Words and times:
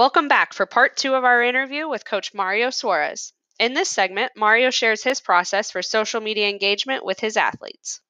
Welcome 0.00 0.28
back 0.28 0.54
for 0.54 0.64
part 0.64 0.96
two 0.96 1.12
of 1.12 1.24
our 1.24 1.42
interview 1.42 1.86
with 1.86 2.06
Coach 2.06 2.32
Mario 2.32 2.70
Suarez. 2.70 3.34
In 3.58 3.74
this 3.74 3.90
segment, 3.90 4.32
Mario 4.34 4.70
shares 4.70 5.02
his 5.02 5.20
process 5.20 5.70
for 5.70 5.82
social 5.82 6.22
media 6.22 6.48
engagement 6.48 7.04
with 7.04 7.20
his 7.20 7.36
athletes. 7.36 8.00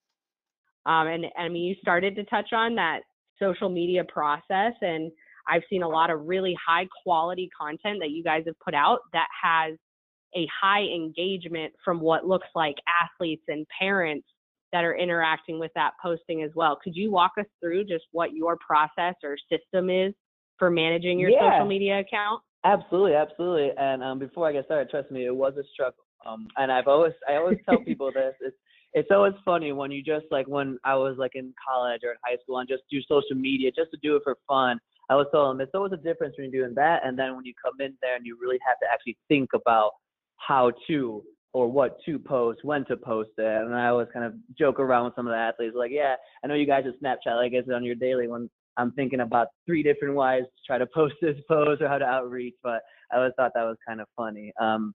Um, 0.85 1.07
and, 1.07 1.25
and 1.25 1.33
I 1.37 1.49
mean, 1.49 1.63
you 1.63 1.75
started 1.81 2.15
to 2.15 2.23
touch 2.23 2.53
on 2.53 2.75
that 2.75 3.01
social 3.37 3.67
media 3.67 4.05
process, 4.05 4.71
and 4.79 5.11
I've 5.49 5.63
seen 5.69 5.83
a 5.83 5.89
lot 5.89 6.09
of 6.11 6.27
really 6.27 6.55
high 6.65 6.87
quality 7.03 7.49
content 7.59 7.97
that 7.99 8.11
you 8.11 8.23
guys 8.23 8.43
have 8.45 8.57
put 8.63 8.73
out 8.73 8.99
that 9.11 9.27
has 9.43 9.73
a 10.33 10.47
high 10.61 10.83
engagement 10.83 11.73
from 11.83 11.99
what 11.99 12.25
looks 12.25 12.47
like 12.55 12.75
athletes 13.03 13.43
and 13.49 13.67
parents 13.77 14.29
that 14.71 14.85
are 14.85 14.95
interacting 14.95 15.59
with 15.59 15.71
that 15.75 15.91
posting 16.01 16.41
as 16.41 16.51
well. 16.55 16.79
Could 16.81 16.95
you 16.95 17.11
walk 17.11 17.33
us 17.37 17.47
through 17.61 17.83
just 17.83 18.05
what 18.13 18.31
your 18.31 18.57
process 18.65 19.15
or 19.25 19.35
system 19.51 19.89
is 19.89 20.13
for 20.61 20.69
managing 20.69 21.17
your 21.17 21.31
Yeah. 21.31 21.57
social 21.57 21.65
media 21.65 22.01
account? 22.01 22.43
Absolutely, 22.63 23.15
absolutely. 23.15 23.71
And 23.79 24.03
um, 24.03 24.19
before 24.19 24.47
I 24.47 24.51
get 24.51 24.65
started, 24.65 24.91
trust 24.91 25.09
me, 25.09 25.25
it 25.25 25.35
was 25.35 25.57
a 25.57 25.63
struggle. 25.73 26.03
Um, 26.23 26.47
and 26.57 26.71
I've 26.71 26.87
always, 26.87 27.13
I 27.27 27.37
always 27.37 27.57
tell 27.65 27.79
people 27.89 28.11
this. 28.11 28.35
It's, 28.41 28.55
it's 28.93 29.09
always 29.09 29.33
funny 29.43 29.71
when 29.71 29.89
you 29.89 30.03
just 30.03 30.25
like 30.29 30.47
when 30.47 30.77
I 30.83 30.95
was 30.95 31.15
like 31.17 31.31
in 31.33 31.51
college 31.67 32.01
or 32.03 32.11
in 32.11 32.17
high 32.23 32.37
school 32.43 32.59
and 32.59 32.69
just 32.69 32.83
do 32.91 33.01
social 33.07 33.35
media 33.35 33.71
just 33.71 33.89
to 33.89 33.97
do 34.03 34.17
it 34.17 34.21
for 34.23 34.37
fun. 34.47 34.79
I 35.09 35.15
was 35.15 35.25
telling 35.31 35.57
them 35.57 35.61
it's 35.61 35.73
always 35.73 35.93
a 35.93 35.97
difference 35.97 36.35
when 36.37 36.51
you're 36.51 36.65
doing 36.65 36.75
that 36.75 37.03
and 37.03 37.17
then 37.17 37.35
when 37.35 37.45
you 37.45 37.53
come 37.59 37.73
in 37.79 37.95
there 38.03 38.15
and 38.15 38.25
you 38.25 38.37
really 38.39 38.59
have 38.67 38.77
to 38.81 38.85
actually 38.93 39.17
think 39.29 39.49
about 39.55 39.93
how 40.37 40.73
to 40.87 41.23
or 41.53 41.67
what 41.71 41.97
to 42.05 42.19
post, 42.19 42.59
when 42.63 42.85
to 42.85 42.97
post 42.97 43.31
it. 43.37 43.45
And 43.45 43.73
I 43.73 43.87
always 43.87 44.07
kind 44.13 44.25
of 44.25 44.33
joke 44.59 44.79
around 44.79 45.05
with 45.05 45.15
some 45.15 45.25
of 45.25 45.31
the 45.31 45.37
athletes, 45.37 45.75
like, 45.75 45.91
yeah, 45.91 46.15
I 46.43 46.47
know 46.47 46.53
you 46.53 46.67
guys 46.67 46.83
at 46.85 47.01
Snapchat, 47.01 47.35
like 47.37 47.53
it's 47.53 47.69
on 47.73 47.83
your 47.83 47.95
daily 47.95 48.27
when 48.27 48.49
I'm 48.77 48.91
thinking 48.93 49.21
about 49.21 49.47
three 49.65 49.83
different 49.83 50.15
ways 50.15 50.43
to 50.43 50.61
try 50.65 50.77
to 50.77 50.87
post 50.93 51.15
this 51.21 51.37
post 51.47 51.81
or 51.81 51.87
how 51.87 51.97
to 51.97 52.05
outreach, 52.05 52.55
but 52.63 52.81
I 53.11 53.17
always 53.17 53.33
thought 53.35 53.51
that 53.55 53.63
was 53.63 53.77
kind 53.87 54.01
of 54.01 54.07
funny. 54.15 54.51
Um, 54.59 54.93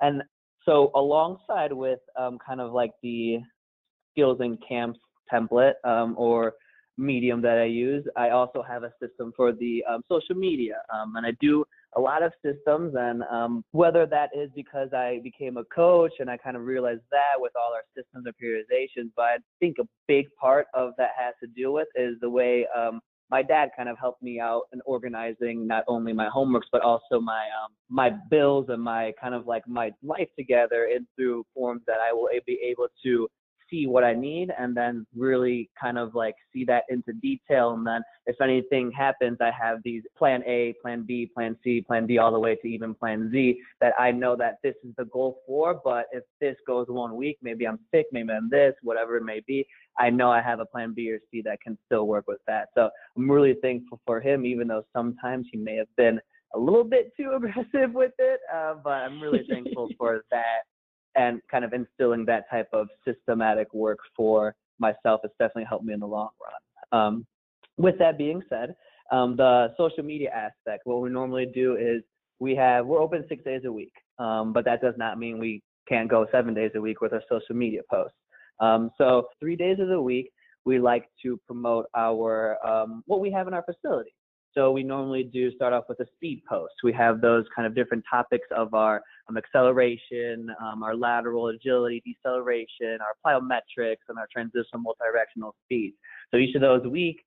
and 0.00 0.22
so 0.64 0.90
alongside 0.94 1.72
with 1.72 2.00
um, 2.18 2.38
kind 2.44 2.60
of 2.60 2.72
like 2.72 2.92
the 3.02 3.38
skills 4.12 4.38
and 4.40 4.58
camps 4.66 4.98
template 5.32 5.74
um, 5.84 6.14
or 6.18 6.54
medium 7.00 7.40
that 7.42 7.58
I 7.58 7.64
use, 7.64 8.04
I 8.16 8.30
also 8.30 8.62
have 8.62 8.82
a 8.82 8.92
system 9.00 9.32
for 9.36 9.52
the 9.52 9.82
um, 9.90 10.02
social 10.08 10.34
media. 10.34 10.76
Um, 10.94 11.16
and 11.16 11.26
I 11.26 11.32
do 11.40 11.64
a 11.96 12.00
lot 12.00 12.22
of 12.22 12.32
systems 12.44 12.94
and 12.96 13.22
um, 13.24 13.64
whether 13.72 14.06
that 14.06 14.30
is 14.34 14.50
because 14.54 14.92
I 14.92 15.20
became 15.24 15.56
a 15.56 15.64
coach 15.64 16.12
and 16.20 16.30
I 16.30 16.36
kind 16.36 16.56
of 16.56 16.64
realized 16.64 17.02
that 17.10 17.34
with 17.38 17.52
all 17.56 17.72
our 17.72 17.82
systems 17.96 18.26
and 18.26 18.34
periodizations, 18.40 19.10
but 19.16 19.22
I 19.22 19.36
think 19.58 19.78
a 19.80 19.88
big 20.06 20.26
part 20.40 20.66
of 20.74 20.92
that 20.98 21.10
has 21.18 21.34
to 21.42 21.48
do 21.48 21.72
with 21.72 21.88
is 21.96 22.14
the 22.20 22.30
way 22.30 22.66
um, 22.76 23.00
my 23.30 23.42
dad 23.42 23.70
kind 23.76 23.88
of 23.88 23.96
helped 23.98 24.22
me 24.22 24.40
out 24.40 24.62
in 24.72 24.80
organizing 24.84 25.66
not 25.66 25.84
only 25.86 26.12
my 26.12 26.28
homeworks 26.28 26.68
but 26.72 26.82
also 26.82 27.20
my 27.20 27.46
um, 27.62 27.72
my 27.88 28.10
bills 28.28 28.66
and 28.68 28.82
my 28.82 29.12
kind 29.20 29.34
of 29.34 29.46
like 29.46 29.66
my 29.68 29.92
life 30.02 30.28
together 30.36 30.88
in 30.94 31.06
through 31.16 31.44
forms 31.54 31.82
that 31.86 31.98
I 32.00 32.12
will 32.12 32.28
be 32.46 32.58
able 32.64 32.88
to 33.04 33.28
see 33.70 33.86
what 33.86 34.04
I 34.04 34.14
need 34.14 34.50
and 34.58 34.76
then 34.76 35.06
really 35.16 35.70
kind 35.80 35.98
of 35.98 36.14
like 36.14 36.34
see 36.52 36.64
that 36.64 36.84
into 36.88 37.12
detail. 37.14 37.72
And 37.72 37.86
then 37.86 38.02
if 38.26 38.40
anything 38.40 38.90
happens, 38.90 39.38
I 39.40 39.50
have 39.50 39.78
these 39.84 40.02
plan 40.16 40.42
A, 40.46 40.74
plan 40.82 41.04
B, 41.06 41.30
plan 41.32 41.56
C, 41.62 41.80
plan 41.80 42.06
D, 42.06 42.18
all 42.18 42.32
the 42.32 42.38
way 42.38 42.56
to 42.56 42.68
even 42.68 42.94
plan 42.94 43.30
Z 43.32 43.60
that 43.80 43.94
I 43.98 44.10
know 44.10 44.36
that 44.36 44.58
this 44.62 44.74
is 44.84 44.94
the 44.96 45.04
goal 45.06 45.40
for. 45.46 45.80
But 45.82 46.06
if 46.12 46.24
this 46.40 46.56
goes 46.66 46.86
one 46.88 47.16
week, 47.16 47.38
maybe 47.42 47.66
I'm 47.66 47.78
sick, 47.92 48.06
maybe 48.12 48.32
I'm 48.32 48.50
this, 48.50 48.74
whatever 48.82 49.16
it 49.16 49.24
may 49.24 49.40
be, 49.46 49.66
I 49.98 50.10
know 50.10 50.30
I 50.30 50.40
have 50.40 50.60
a 50.60 50.66
plan 50.66 50.92
B 50.94 51.10
or 51.10 51.20
C 51.30 51.42
that 51.42 51.60
can 51.60 51.78
still 51.86 52.06
work 52.06 52.24
with 52.26 52.40
that. 52.46 52.68
So 52.74 52.90
I'm 53.16 53.30
really 53.30 53.56
thankful 53.62 54.00
for 54.06 54.20
him, 54.20 54.44
even 54.46 54.68
though 54.68 54.84
sometimes 54.92 55.46
he 55.50 55.58
may 55.58 55.76
have 55.76 55.94
been 55.96 56.20
a 56.54 56.58
little 56.58 56.84
bit 56.84 57.12
too 57.16 57.32
aggressive 57.36 57.92
with 57.92 58.12
it. 58.18 58.40
Uh, 58.52 58.74
but 58.82 58.90
I'm 58.90 59.20
really 59.20 59.44
thankful 59.48 59.88
for 59.98 60.24
that 60.30 60.62
and 61.20 61.40
kind 61.50 61.64
of 61.64 61.72
instilling 61.72 62.24
that 62.26 62.48
type 62.50 62.68
of 62.72 62.88
systematic 63.06 63.72
work 63.74 63.98
for 64.16 64.54
myself 64.78 65.20
has 65.22 65.30
definitely 65.38 65.68
helped 65.68 65.84
me 65.84 65.92
in 65.92 66.00
the 66.00 66.06
long 66.06 66.30
run. 66.42 67.00
Um, 67.00 67.26
with 67.76 67.98
that 67.98 68.16
being 68.16 68.42
said, 68.48 68.74
um, 69.12 69.36
the 69.36 69.74
social 69.76 70.04
media 70.04 70.30
aspect, 70.30 70.82
what 70.84 71.02
we 71.02 71.10
normally 71.10 71.46
do 71.46 71.76
is 71.76 72.02
we 72.38 72.54
have 72.56 72.86
we're 72.86 73.02
open 73.02 73.24
six 73.28 73.44
days 73.44 73.62
a 73.66 73.72
week, 73.72 73.92
um, 74.18 74.52
but 74.52 74.64
that 74.64 74.80
does 74.80 74.94
not 74.96 75.18
mean 75.18 75.38
we 75.38 75.62
can't 75.88 76.08
go 76.08 76.26
seven 76.32 76.54
days 76.54 76.70
a 76.74 76.80
week 76.80 77.00
with 77.00 77.12
our 77.12 77.22
social 77.28 77.54
media 77.54 77.82
posts. 77.90 78.16
Um, 78.60 78.90
so 78.96 79.26
three 79.40 79.56
days 79.56 79.78
of 79.80 79.88
the 79.88 80.00
week, 80.00 80.30
we 80.64 80.78
like 80.78 81.06
to 81.22 81.38
promote 81.46 81.86
our 81.96 82.64
um, 82.66 83.02
what 83.06 83.20
we 83.20 83.30
have 83.32 83.46
in 83.48 83.54
our 83.54 83.64
facility. 83.64 84.14
So 84.54 84.72
we 84.72 84.82
normally 84.82 85.22
do 85.22 85.52
start 85.52 85.72
off 85.72 85.84
with 85.88 86.00
a 86.00 86.06
speed 86.16 86.42
post. 86.48 86.74
We 86.82 86.92
have 86.94 87.20
those 87.20 87.44
kind 87.54 87.66
of 87.66 87.74
different 87.74 88.04
topics 88.10 88.48
of 88.50 88.74
our 88.74 89.00
um, 89.28 89.36
acceleration, 89.36 90.48
um, 90.60 90.82
our 90.82 90.96
lateral 90.96 91.48
agility, 91.48 92.02
deceleration, 92.04 92.98
our 93.00 93.14
plyometrics, 93.24 94.02
and 94.08 94.18
our 94.18 94.26
transitional 94.32 94.82
multidirectional 94.82 95.52
speeds. 95.64 95.96
So 96.32 96.38
each 96.38 96.54
of 96.56 96.62
those 96.62 96.84
week, 96.84 97.20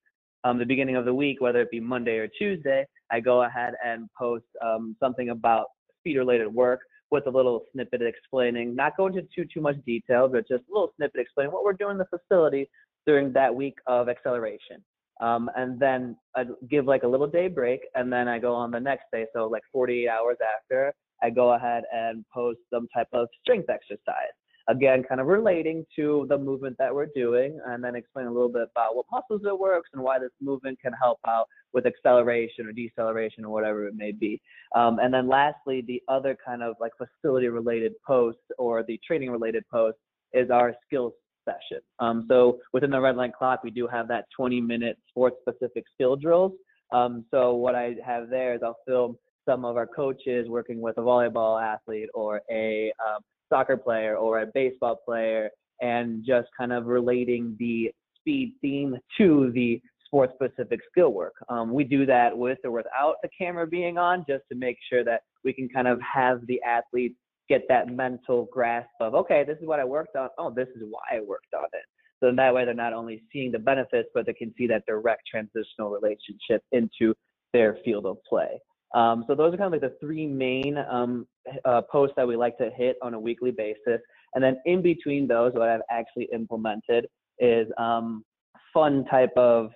um, 0.44 0.58
the 0.58 0.66
beginning 0.66 0.96
of 0.96 1.06
the 1.06 1.14
week, 1.14 1.40
whether 1.40 1.62
it 1.62 1.70
be 1.70 1.80
Monday 1.80 2.18
or 2.18 2.28
Tuesday, 2.28 2.86
I 3.10 3.20
go 3.20 3.44
ahead 3.44 3.74
and 3.82 4.08
post 4.18 4.44
um, 4.62 4.94
something 5.00 5.30
about 5.30 5.66
speed-related 6.00 6.46
work 6.48 6.80
with 7.10 7.26
a 7.26 7.30
little 7.30 7.64
snippet 7.72 8.02
explaining, 8.02 8.74
not 8.74 8.96
going 8.98 9.14
into 9.14 9.28
too 9.34 9.46
too 9.46 9.62
much 9.62 9.76
detail, 9.86 10.28
but 10.28 10.46
just 10.46 10.64
a 10.68 10.72
little 10.72 10.92
snippet 10.96 11.20
explaining 11.20 11.52
what 11.52 11.64
we're 11.64 11.72
doing 11.72 11.92
in 11.92 11.98
the 11.98 12.18
facility 12.18 12.68
during 13.06 13.32
that 13.32 13.54
week 13.54 13.76
of 13.86 14.08
acceleration. 14.08 14.84
Um, 15.20 15.50
and 15.56 15.78
then 15.78 16.16
I 16.36 16.44
give 16.68 16.86
like 16.86 17.02
a 17.04 17.08
little 17.08 17.26
day 17.26 17.48
break, 17.48 17.80
and 17.94 18.12
then 18.12 18.28
I 18.28 18.38
go 18.38 18.54
on 18.54 18.70
the 18.70 18.80
next 18.80 19.04
day. 19.12 19.26
So 19.34 19.46
like 19.46 19.62
48 19.72 20.08
hours 20.08 20.36
after, 20.56 20.92
I 21.22 21.30
go 21.30 21.52
ahead 21.52 21.84
and 21.92 22.24
post 22.32 22.58
some 22.72 22.88
type 22.88 23.08
of 23.12 23.28
strength 23.42 23.70
exercise. 23.70 24.34
Again, 24.66 25.04
kind 25.06 25.20
of 25.20 25.26
relating 25.26 25.84
to 25.94 26.26
the 26.30 26.38
movement 26.38 26.76
that 26.78 26.94
we're 26.94 27.08
doing, 27.14 27.60
and 27.66 27.84
then 27.84 27.94
explain 27.94 28.26
a 28.26 28.32
little 28.32 28.48
bit 28.48 28.68
about 28.70 28.96
what 28.96 29.04
muscles 29.12 29.42
it 29.46 29.58
works 29.58 29.90
and 29.92 30.02
why 30.02 30.18
this 30.18 30.30
movement 30.40 30.80
can 30.80 30.92
help 30.94 31.18
out 31.26 31.46
with 31.74 31.86
acceleration 31.86 32.66
or 32.66 32.72
deceleration 32.72 33.44
or 33.44 33.52
whatever 33.52 33.86
it 33.86 33.94
may 33.94 34.10
be. 34.10 34.40
Um, 34.74 34.98
and 35.00 35.12
then 35.12 35.28
lastly, 35.28 35.84
the 35.86 36.02
other 36.08 36.36
kind 36.44 36.62
of 36.62 36.76
like 36.80 36.92
facility 36.96 37.48
related 37.48 37.92
post 38.06 38.38
or 38.58 38.82
the 38.82 38.98
training 39.06 39.30
related 39.30 39.64
post 39.70 39.98
is 40.32 40.50
our 40.50 40.74
skills 40.86 41.12
session. 41.44 41.82
Um, 41.98 42.26
so 42.28 42.58
within 42.72 42.90
the 42.90 43.00
red 43.00 43.16
line 43.16 43.32
clock, 43.36 43.62
we 43.64 43.70
do 43.70 43.86
have 43.86 44.08
that 44.08 44.26
20 44.36 44.60
minute 44.60 44.98
sports 45.08 45.36
specific 45.40 45.84
skill 45.94 46.16
drills. 46.16 46.52
Um, 46.92 47.24
so 47.30 47.54
what 47.54 47.74
I 47.74 47.96
have 48.04 48.30
there 48.30 48.54
is 48.54 48.60
I'll 48.62 48.76
film 48.86 49.16
some 49.48 49.64
of 49.64 49.76
our 49.76 49.86
coaches 49.86 50.48
working 50.48 50.80
with 50.80 50.96
a 50.98 51.00
volleyball 51.00 51.62
athlete 51.62 52.08
or 52.14 52.40
a 52.50 52.92
um, 53.04 53.20
soccer 53.48 53.76
player 53.76 54.16
or 54.16 54.40
a 54.40 54.46
baseball 54.46 55.00
player 55.04 55.50
and 55.80 56.24
just 56.24 56.48
kind 56.56 56.72
of 56.72 56.86
relating 56.86 57.56
the 57.58 57.90
speed 58.18 58.54
theme 58.60 58.96
to 59.18 59.50
the 59.54 59.80
sports 60.06 60.32
specific 60.34 60.80
skill 60.90 61.12
work. 61.12 61.34
Um, 61.48 61.72
we 61.72 61.84
do 61.84 62.06
that 62.06 62.36
with 62.36 62.58
or 62.64 62.70
without 62.70 63.16
the 63.22 63.28
camera 63.36 63.66
being 63.66 63.98
on 63.98 64.24
just 64.28 64.44
to 64.50 64.56
make 64.56 64.78
sure 64.88 65.04
that 65.04 65.22
we 65.44 65.52
can 65.52 65.68
kind 65.68 65.88
of 65.88 66.00
have 66.00 66.46
the 66.46 66.62
athletes 66.62 67.16
get 67.48 67.62
that 67.68 67.88
mental 67.88 68.48
grasp 68.52 68.88
of, 69.00 69.14
okay, 69.14 69.44
this 69.46 69.58
is 69.60 69.66
what 69.66 69.80
I 69.80 69.84
worked 69.84 70.16
on. 70.16 70.28
Oh, 70.38 70.52
this 70.54 70.68
is 70.76 70.82
why 70.88 71.16
I 71.16 71.20
worked 71.20 71.54
on 71.56 71.64
it. 71.72 71.84
So 72.20 72.28
in 72.28 72.36
that 72.36 72.54
way, 72.54 72.64
they're 72.64 72.74
not 72.74 72.92
only 72.92 73.22
seeing 73.32 73.52
the 73.52 73.58
benefits, 73.58 74.08
but 74.14 74.26
they 74.26 74.32
can 74.32 74.54
see 74.56 74.66
that 74.68 74.84
direct 74.86 75.22
transitional 75.30 75.90
relationship 75.90 76.62
into 76.72 77.14
their 77.52 77.78
field 77.84 78.06
of 78.06 78.16
play. 78.28 78.60
Um, 78.94 79.24
so 79.26 79.34
those 79.34 79.52
are 79.52 79.56
kind 79.56 79.74
of 79.74 79.82
like 79.82 79.90
the 79.90 79.96
three 80.00 80.26
main 80.26 80.78
um, 80.90 81.26
uh, 81.64 81.82
posts 81.82 82.14
that 82.16 82.26
we 82.26 82.36
like 82.36 82.56
to 82.58 82.70
hit 82.70 82.96
on 83.02 83.14
a 83.14 83.20
weekly 83.20 83.50
basis. 83.50 84.00
And 84.34 84.42
then 84.42 84.56
in 84.64 84.82
between 84.82 85.26
those, 85.26 85.52
what 85.52 85.68
I've 85.68 85.80
actually 85.90 86.28
implemented 86.32 87.06
is 87.38 87.66
um, 87.76 88.24
fun 88.72 89.04
type 89.10 89.32
of 89.36 89.70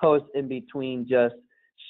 posts 0.00 0.28
in 0.34 0.48
between 0.48 1.06
just 1.08 1.34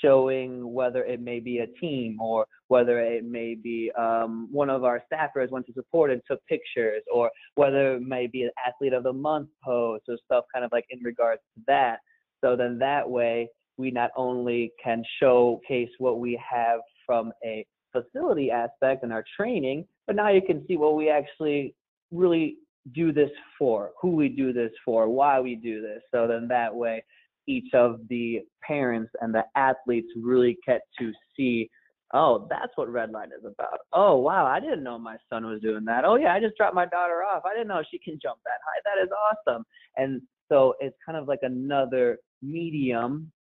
showing 0.03 0.73
whether 0.73 1.05
it 1.05 1.21
may 1.21 1.41
be 1.41 1.59
a 1.59 1.67
team 1.81 2.21
or 2.21 2.47
whether 2.69 3.01
it 3.01 3.25
may 3.25 3.55
be 3.55 3.91
um, 3.99 4.49
one 4.51 4.71
of 4.71 4.85
our 4.85 5.03
staffers 5.11 5.51
went 5.51 5.67
to 5.67 5.73
support 5.73 6.11
and 6.11 6.21
took 6.27 6.45
pictures 6.47 7.03
or 7.13 7.31
whether 7.55 7.95
it 7.97 8.03
may 8.03 8.27
be 8.27 8.43
an 8.43 8.51
athlete 8.67 8.93
of 8.93 9.03
the 9.03 9.13
month 9.13 9.49
post 9.65 10.05
or 10.09 10.17
stuff 10.25 10.45
kind 10.53 10.65
of 10.65 10.73
like 10.73 10.85
in 10.91 11.01
regards 11.03 11.41
to 11.57 11.63
that. 11.67 11.99
So 12.43 12.57
then 12.57 12.79
that 12.79 13.09
way 13.09 13.49
we 13.77 13.91
not 13.91 14.11
only 14.17 14.73
can 14.83 15.03
showcase 15.21 15.91
what 15.99 16.19
we 16.19 16.41
have 16.51 16.81
from 17.07 17.33
a 17.45 17.65
facility 17.93 18.51
aspect 18.51 19.03
and 19.03 19.13
our 19.13 19.25
training, 19.37 19.87
but 20.07 20.17
now 20.17 20.31
you 20.31 20.43
can 20.43 20.67
see 20.67 20.77
what 20.77 20.97
we 20.97 21.09
actually 21.09 21.75
really 22.11 22.57
do 22.95 23.13
this 23.13 23.31
for, 23.59 23.91
who 24.01 24.11
we 24.11 24.29
do 24.29 24.53
this 24.53 24.73
for, 24.85 25.09
why 25.09 25.41
we 25.41 25.55
do 25.55 25.81
this. 25.81 26.01
So 26.13 26.27
then 26.27 26.49
that 26.49 26.75
way 26.75 27.05
each 27.49 27.73
of 27.75 28.01
the 28.09 28.41
parents 28.63 29.11
and 29.21 29.35
the 29.35 29.43
athletes 29.57 30.09
really 30.17 30.59
get 30.67 30.83
to 30.99 31.13
see 31.37 31.69
oh 32.15 32.47
that's 32.49 32.73
what 32.77 32.89
Redline 32.89 33.27
is 33.27 33.45
about. 33.45 33.79
Oh 33.93 34.17
wow 34.17 34.47
i 34.47 34.61
didn't 34.61 34.83
know 34.83 34.99
my 34.99 35.17
son 35.29 35.47
was 35.47 35.61
doing 35.61 35.85
that. 35.87 36.05
Oh 36.05 36.17
yeah 36.17 36.35
i 36.35 36.41
just 36.41 36.57
dropped 36.57 36.75
my 36.75 36.87
daughter 36.87 37.23
off. 37.25 37.43
I 37.45 37.55
didn't 37.55 37.69
know 37.69 37.83
she 37.91 37.99
can 37.99 38.19
jump 38.23 38.39
that 38.45 38.61
high. 38.65 38.81
That 38.85 39.03
is 39.03 39.11
awesome. 39.11 39.65
And 39.97 40.23
so 40.49 40.75
it's 40.81 40.97
kind 41.05 41.19
of 41.19 41.29
like 41.29 41.41
another 41.43 42.19
medium 42.43 43.33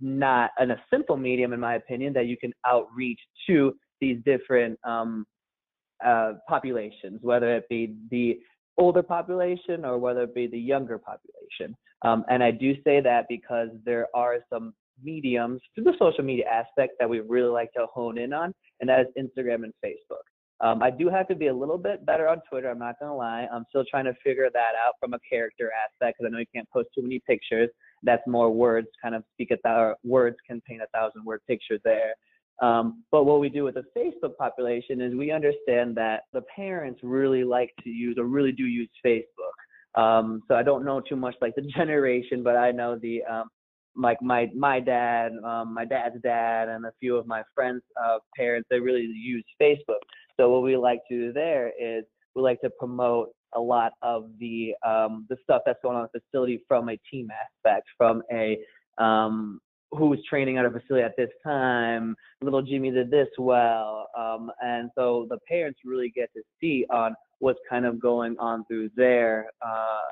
not 0.00 0.50
in 0.60 0.70
a 0.70 0.82
simple 0.90 1.16
medium, 1.16 1.52
in 1.52 1.60
my 1.60 1.74
opinion, 1.74 2.12
that 2.14 2.26
you 2.26 2.36
can 2.36 2.52
outreach 2.66 3.20
to 3.46 3.74
these 4.00 4.18
different 4.24 4.78
um, 4.84 5.26
uh, 6.04 6.34
populations, 6.48 7.20
whether 7.22 7.54
it 7.56 7.68
be 7.68 7.94
the 8.10 8.38
older 8.78 9.02
population 9.02 9.84
or 9.84 9.98
whether 9.98 10.22
it 10.22 10.34
be 10.34 10.46
the 10.46 10.58
younger 10.58 10.98
population. 10.98 11.76
Um, 12.02 12.24
and 12.28 12.42
I 12.42 12.50
do 12.50 12.74
say 12.82 13.00
that 13.00 13.26
because 13.28 13.68
there 13.84 14.06
are 14.14 14.38
some 14.50 14.74
mediums 15.02 15.60
to 15.76 15.82
the 15.82 15.92
social 15.98 16.24
media 16.24 16.44
aspect 16.46 16.94
that 16.98 17.08
we 17.08 17.20
really 17.20 17.50
like 17.50 17.72
to 17.72 17.86
hone 17.92 18.18
in 18.18 18.32
on, 18.32 18.54
and 18.80 18.88
that 18.88 19.00
is 19.00 19.06
Instagram 19.18 19.64
and 19.64 19.72
Facebook. 19.84 20.24
Um, 20.62 20.82
I 20.82 20.90
do 20.90 21.08
have 21.08 21.26
to 21.28 21.34
be 21.34 21.46
a 21.46 21.54
little 21.54 21.78
bit 21.78 22.04
better 22.04 22.28
on 22.28 22.42
Twitter. 22.50 22.70
I'm 22.70 22.78
not 22.78 22.96
gonna 23.00 23.16
lie. 23.16 23.48
I'm 23.50 23.64
still 23.70 23.84
trying 23.90 24.04
to 24.04 24.14
figure 24.22 24.48
that 24.52 24.72
out 24.86 24.94
from 25.00 25.14
a 25.14 25.18
character 25.28 25.70
aspect 25.84 26.18
because 26.18 26.30
I 26.30 26.32
know 26.32 26.38
you 26.38 26.46
can't 26.54 26.68
post 26.70 26.88
too 26.94 27.02
many 27.02 27.20
pictures. 27.26 27.70
That's 28.02 28.22
more 28.26 28.50
words, 28.50 28.88
kind 29.02 29.14
of 29.14 29.24
speak 29.32 29.50
a 29.52 29.56
thousand 29.58 29.96
words 30.04 30.36
can 30.46 30.60
paint 30.62 30.82
a 30.82 30.86
thousand 30.94 31.24
word 31.24 31.40
picture 31.46 31.78
there. 31.82 32.14
Um, 32.60 33.04
but 33.10 33.24
what 33.24 33.40
we 33.40 33.48
do 33.48 33.64
with 33.64 33.76
the 33.76 33.84
Facebook 33.96 34.36
population 34.36 35.00
is 35.00 35.14
we 35.14 35.30
understand 35.30 35.96
that 35.96 36.24
the 36.34 36.42
parents 36.54 37.00
really 37.02 37.42
like 37.42 37.72
to 37.84 37.88
use 37.88 38.18
or 38.18 38.24
really 38.24 38.52
do 38.52 38.64
use 38.64 38.90
Facebook. 39.04 39.49
Um, 39.94 40.42
so 40.48 40.54
I 40.54 40.62
don't 40.62 40.84
know 40.84 41.00
too 41.00 41.16
much 41.16 41.34
like 41.40 41.54
the 41.54 41.62
generation, 41.76 42.42
but 42.42 42.56
I 42.56 42.70
know 42.70 42.98
the 43.00 43.22
um, 43.24 43.48
like 43.96 44.22
my 44.22 44.48
my 44.54 44.80
dad, 44.80 45.32
um, 45.44 45.74
my 45.74 45.84
dad's 45.84 46.20
dad, 46.22 46.68
and 46.68 46.84
a 46.86 46.92
few 47.00 47.16
of 47.16 47.26
my 47.26 47.42
friends' 47.54 47.82
uh, 48.02 48.18
parents. 48.36 48.68
They 48.70 48.80
really 48.80 49.02
use 49.02 49.44
Facebook. 49.60 50.00
So 50.38 50.50
what 50.50 50.62
we 50.62 50.76
like 50.76 51.00
to 51.10 51.16
do 51.16 51.32
there 51.32 51.72
is 51.80 52.04
we 52.34 52.42
like 52.42 52.60
to 52.62 52.70
promote 52.78 53.30
a 53.54 53.60
lot 53.60 53.92
of 54.02 54.30
the 54.38 54.74
um, 54.86 55.26
the 55.28 55.36
stuff 55.42 55.62
that's 55.66 55.78
going 55.82 55.96
on 55.96 56.04
in 56.04 56.08
the 56.14 56.20
facility 56.20 56.62
from 56.68 56.88
a 56.88 56.96
team 57.10 57.28
aspect, 57.30 57.86
from 57.96 58.22
a 58.32 58.58
um, 59.02 59.60
who's 59.92 60.22
training 60.28 60.56
at 60.56 60.64
a 60.64 60.70
facility 60.70 61.04
at 61.04 61.16
this 61.16 61.30
time. 61.44 62.14
Little 62.42 62.62
Jimmy 62.62 62.90
did 62.90 63.10
this 63.10 63.28
well, 63.38 64.08
um, 64.16 64.50
and 64.62 64.90
so 64.94 65.26
the 65.28 65.38
parents 65.48 65.80
really 65.84 66.12
get 66.14 66.32
to 66.34 66.42
see 66.60 66.86
on 66.90 67.14
what's 67.40 67.58
kind 67.68 67.84
of 67.84 68.00
going 68.00 68.36
on 68.38 68.64
through 68.66 68.90
there 68.96 69.46
uh, 69.60 70.08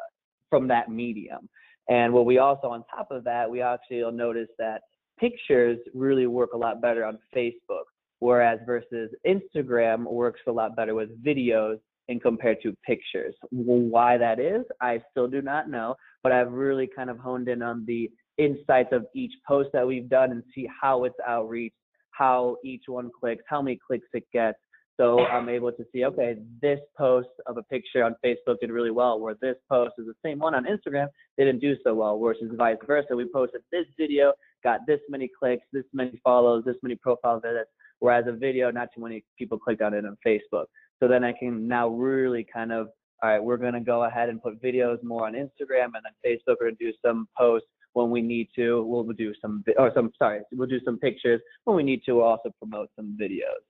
from 0.50 0.66
that 0.68 0.90
medium. 0.90 1.48
And 1.88 2.12
what 2.12 2.26
we 2.26 2.38
also, 2.38 2.68
on 2.68 2.84
top 2.94 3.10
of 3.10 3.24
that, 3.24 3.50
we 3.50 3.62
actually 3.62 4.02
will 4.02 4.12
notice 4.12 4.48
that 4.58 4.82
pictures 5.18 5.78
really 5.94 6.26
work 6.26 6.50
a 6.54 6.56
lot 6.58 6.82
better 6.82 7.04
on 7.04 7.18
Facebook, 7.34 7.84
whereas 8.18 8.58
versus 8.66 9.10
Instagram 9.26 10.04
works 10.04 10.40
a 10.46 10.52
lot 10.52 10.76
better 10.76 10.94
with 10.94 11.10
videos 11.24 11.78
in 12.08 12.20
compared 12.20 12.60
to 12.62 12.74
pictures. 12.86 13.34
Why 13.50 14.18
that 14.18 14.40
is, 14.40 14.64
I 14.80 15.00
still 15.10 15.28
do 15.28 15.42
not 15.42 15.70
know, 15.70 15.94
but 16.22 16.32
I've 16.32 16.52
really 16.52 16.88
kind 16.94 17.10
of 17.10 17.18
honed 17.18 17.48
in 17.48 17.62
on 17.62 17.84
the 17.86 18.10
insights 18.38 18.90
of 18.92 19.06
each 19.14 19.32
post 19.46 19.70
that 19.72 19.86
we've 19.86 20.08
done 20.08 20.30
and 20.30 20.42
see 20.54 20.68
how 20.80 21.04
it's 21.04 21.16
outreach, 21.26 21.74
how 22.10 22.56
each 22.64 22.84
one 22.86 23.10
clicks, 23.18 23.42
how 23.48 23.60
many 23.60 23.78
clicks 23.86 24.08
it 24.12 24.24
gets. 24.32 24.58
So 24.98 25.20
I'm 25.20 25.48
able 25.48 25.70
to 25.70 25.84
see, 25.92 26.04
okay, 26.06 26.38
this 26.60 26.80
post 26.96 27.28
of 27.46 27.56
a 27.56 27.62
picture 27.62 28.02
on 28.02 28.16
Facebook 28.24 28.56
did 28.60 28.70
really 28.70 28.90
well, 28.90 29.20
where 29.20 29.36
this 29.40 29.54
post 29.70 29.92
is 29.96 30.06
the 30.06 30.14
same 30.24 30.40
one 30.40 30.56
on 30.56 30.64
Instagram 30.64 31.06
they 31.36 31.44
didn't 31.44 31.60
do 31.60 31.76
so 31.84 31.94
well, 31.94 32.18
versus 32.18 32.50
vice 32.56 32.76
versa. 32.84 33.14
We 33.14 33.26
posted 33.32 33.60
this 33.70 33.86
video, 33.96 34.32
got 34.64 34.80
this 34.88 34.98
many 35.08 35.30
clicks, 35.38 35.62
this 35.72 35.84
many 35.92 36.20
follows, 36.24 36.64
this 36.66 36.74
many 36.82 36.96
profile 36.96 37.38
visits, 37.38 37.70
whereas 38.00 38.24
a 38.26 38.32
video, 38.32 38.72
not 38.72 38.88
too 38.92 39.02
many 39.02 39.24
people 39.38 39.56
clicked 39.56 39.82
on 39.82 39.94
it 39.94 40.04
on 40.04 40.16
Facebook. 40.26 40.64
So 41.00 41.06
then 41.06 41.22
I 41.22 41.32
can 41.32 41.68
now 41.68 41.88
really 41.88 42.44
kind 42.52 42.72
of, 42.72 42.88
all 43.22 43.30
right, 43.30 43.42
we're 43.42 43.56
to 43.56 43.80
go 43.80 44.02
ahead 44.04 44.28
and 44.28 44.42
put 44.42 44.60
videos 44.60 45.00
more 45.04 45.28
on 45.28 45.34
Instagram 45.34 45.90
and 45.94 46.02
then 46.02 46.12
Facebook, 46.26 46.56
we're 46.60 46.70
to 46.70 46.76
do 46.80 46.92
some 47.06 47.28
posts 47.38 47.68
when 47.92 48.10
we 48.10 48.20
need 48.20 48.48
to. 48.56 48.82
We'll 48.82 49.04
do 49.04 49.32
some, 49.40 49.62
or 49.76 49.92
some, 49.94 50.10
sorry, 50.18 50.40
we'll 50.52 50.68
do 50.68 50.80
some 50.84 50.98
pictures 50.98 51.40
when 51.64 51.76
we 51.76 51.84
need 51.84 52.02
to. 52.06 52.20
Also 52.20 52.50
promote 52.58 52.88
some 52.96 53.16
videos. 53.20 53.62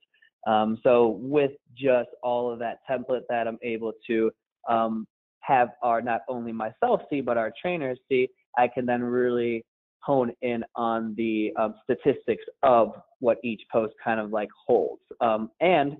Um, 0.47 0.79
so 0.83 1.19
with 1.21 1.51
just 1.77 2.09
all 2.23 2.51
of 2.51 2.59
that 2.59 2.79
template 2.89 3.23
that 3.29 3.47
I'm 3.47 3.59
able 3.61 3.93
to 4.07 4.31
um, 4.69 5.07
have 5.41 5.69
our 5.83 6.01
not 6.01 6.21
only 6.29 6.51
myself 6.51 7.01
see 7.09 7.21
but 7.21 7.37
our 7.37 7.51
trainers 7.61 7.99
see, 8.09 8.29
I 8.57 8.67
can 8.67 8.85
then 8.85 9.03
really 9.03 9.65
hone 10.01 10.31
in 10.41 10.63
on 10.75 11.13
the 11.17 11.51
um, 11.59 11.75
statistics 11.83 12.43
of 12.63 12.93
what 13.19 13.37
each 13.43 13.61
post 13.71 13.93
kind 14.03 14.19
of 14.19 14.31
like 14.31 14.49
holds. 14.67 15.01
Um, 15.21 15.49
and 15.59 15.97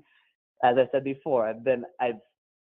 as 0.63 0.77
I 0.77 0.87
said 0.91 1.03
before, 1.03 1.47
I've 1.47 1.63
been 1.63 1.83
I've 1.99 2.19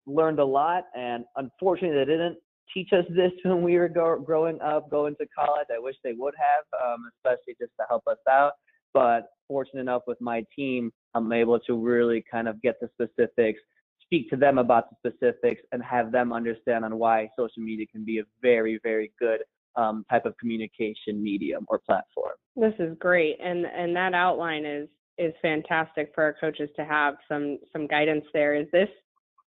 learned 0.06 0.40
a 0.40 0.46
lot, 0.46 0.86
and 0.96 1.26
unfortunately, 1.36 1.98
they 1.98 2.06
didn't 2.06 2.38
teach 2.74 2.90
us 2.94 3.06
this 3.10 3.32
when 3.44 3.62
we 3.62 3.78
were 3.78 3.90
go- 3.90 4.20
growing 4.20 4.60
up, 4.62 4.90
going 4.90 5.16
to 5.18 5.28
college. 5.38 5.68
I 5.74 5.80
wish 5.80 5.96
they 6.04 6.14
would 6.14 6.34
have, 6.38 6.94
um, 6.94 7.10
especially 7.18 7.56
just 7.60 7.72
to 7.80 7.86
help 7.90 8.04
us 8.08 8.18
out. 8.30 8.54
But 8.94 9.28
fortunate 9.48 9.82
enough 9.82 10.04
with 10.08 10.20
my 10.20 10.44
team, 10.56 10.92
I'm 11.16 11.32
able 11.32 11.60
to 11.62 11.76
really 11.76 12.24
kind 12.32 12.48
of 12.48 12.62
get 12.62 12.76
the 12.80 12.90
specifics, 12.94 13.60
speak 14.02 14.30
to 14.30 14.36
them 14.36 14.58
about 14.58 14.86
the 14.90 15.12
specifics, 15.12 15.62
and 15.72 15.84
have 15.84 16.12
them 16.12 16.32
understand 16.34 16.86
on 16.86 16.98
why 16.98 17.30
social 17.38 17.64
media 17.64 17.86
can 17.92 18.06
be 18.06 18.20
a 18.20 18.24
very, 18.42 18.80
very 18.84 19.12
good 19.20 19.42
um, 19.76 20.06
type 20.10 20.26
of 20.26 20.38
communication 20.38 21.22
medium 21.22 21.66
or 21.68 21.80
platform. 21.80 22.34
This 22.56 22.74
is 22.80 22.98
great, 23.00 23.38
and 23.44 23.66
and 23.66 23.96
that 23.96 24.14
outline 24.14 24.66
is 24.66 24.88
is 25.18 25.34
fantastic 25.42 26.12
for 26.16 26.24
our 26.24 26.36
coaches 26.40 26.70
to 26.76 26.86
have 26.86 27.16
some 27.28 27.60
some 27.74 27.88
guidance 27.88 28.26
there. 28.34 28.56
Is 28.56 28.68
this 28.72 28.90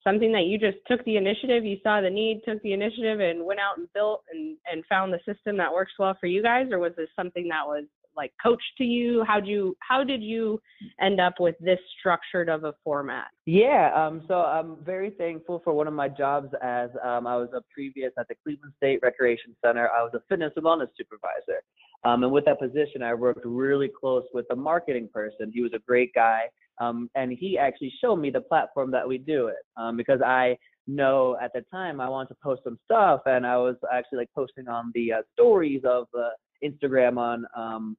something 0.05 0.33
that 0.33 0.45
you 0.45 0.59
just 0.59 0.79
took 0.87 1.05
the 1.05 1.17
initiative, 1.17 1.65
you 1.65 1.79
saw 1.83 2.01
the 2.01 2.11
need, 2.11 2.43
took 2.45 2.61
the 2.63 2.73
initiative 2.73 3.21
and 3.21 3.45
went 3.45 3.61
out 3.61 3.79
and 3.79 3.87
built 3.95 4.23
and, 4.33 4.57
and 4.71 4.85
found 4.89 5.13
the 5.13 5.21
system 5.33 5.57
that 5.57 5.73
works 5.73 5.93
well 5.99 6.17
for 6.21 6.27
you 6.27 6.43
guys? 6.43 6.67
Or 6.71 6.79
was 6.79 6.93
this 6.97 7.09
something 7.17 7.49
that 7.49 7.67
was 7.67 7.85
like 8.17 8.33
coached 8.43 8.63
to 8.79 8.85
you? 8.85 9.25
How 9.27 9.41
do 9.41 9.51
you 9.51 9.77
how 9.81 10.05
did 10.05 10.23
you 10.23 10.61
end 11.01 11.21
up 11.21 11.35
with 11.41 11.57
this 11.61 11.79
structured 11.99 12.49
of 12.49 12.65
a 12.65 12.75
format? 12.85 13.27
Yeah, 13.47 13.91
um, 13.95 14.23
so 14.29 14.35
I'm 14.37 14.77
very 14.85 15.11
thankful 15.11 15.61
for 15.65 15.73
one 15.73 15.87
of 15.87 15.95
my 15.95 16.09
jobs 16.09 16.49
as 16.63 16.91
um, 17.05 17.27
I 17.27 17.37
was 17.37 17.49
a 17.55 17.61
previous 17.73 18.13
at 18.19 18.29
the 18.29 18.35
Cleveland 18.43 18.73
State 18.77 19.01
Recreation 19.03 19.57
Center. 19.65 19.89
I 19.89 20.03
was 20.03 20.13
a 20.15 20.21
fitness 20.29 20.53
and 20.57 20.65
wellness 20.65 20.89
supervisor. 20.97 21.63
Um, 22.05 22.25
and 22.25 22.33
with 22.33 22.45
that 22.47 22.59
position, 22.59 23.03
I 23.03 23.15
worked 23.15 23.45
really 23.45 23.89
close 23.89 24.25
with 24.35 24.47
a 24.51 24.57
marketing 24.57 25.09
person. 25.13 25.53
He 25.55 25.63
was 25.63 25.73
a 25.75 25.79
great 25.79 26.13
guy. 26.15 26.43
Um, 26.81 27.09
and 27.15 27.33
he 27.33 27.59
actually 27.59 27.93
showed 28.01 28.17
me 28.17 28.31
the 28.31 28.41
platform 28.41 28.91
that 28.91 29.07
we 29.07 29.19
do 29.19 29.49
it 29.49 29.65
um, 29.77 29.97
because 29.97 30.21
I 30.21 30.57
know 30.87 31.37
at 31.41 31.53
the 31.53 31.65
time 31.71 32.01
I 32.01 32.09
wanted 32.09 32.29
to 32.31 32.37
post 32.43 32.63
some 32.65 32.79
stuff 32.85 33.21
and 33.27 33.47
I 33.47 33.57
was 33.57 33.77
actually 33.93 34.19
like 34.19 34.31
posting 34.35 34.69
on 34.69 34.91
the 34.95 35.13
uh, 35.13 35.23
stories 35.33 35.83
of 35.85 36.07
uh, 36.19 36.31
Instagram 36.65 37.19
on 37.19 37.47
um, 37.57 37.97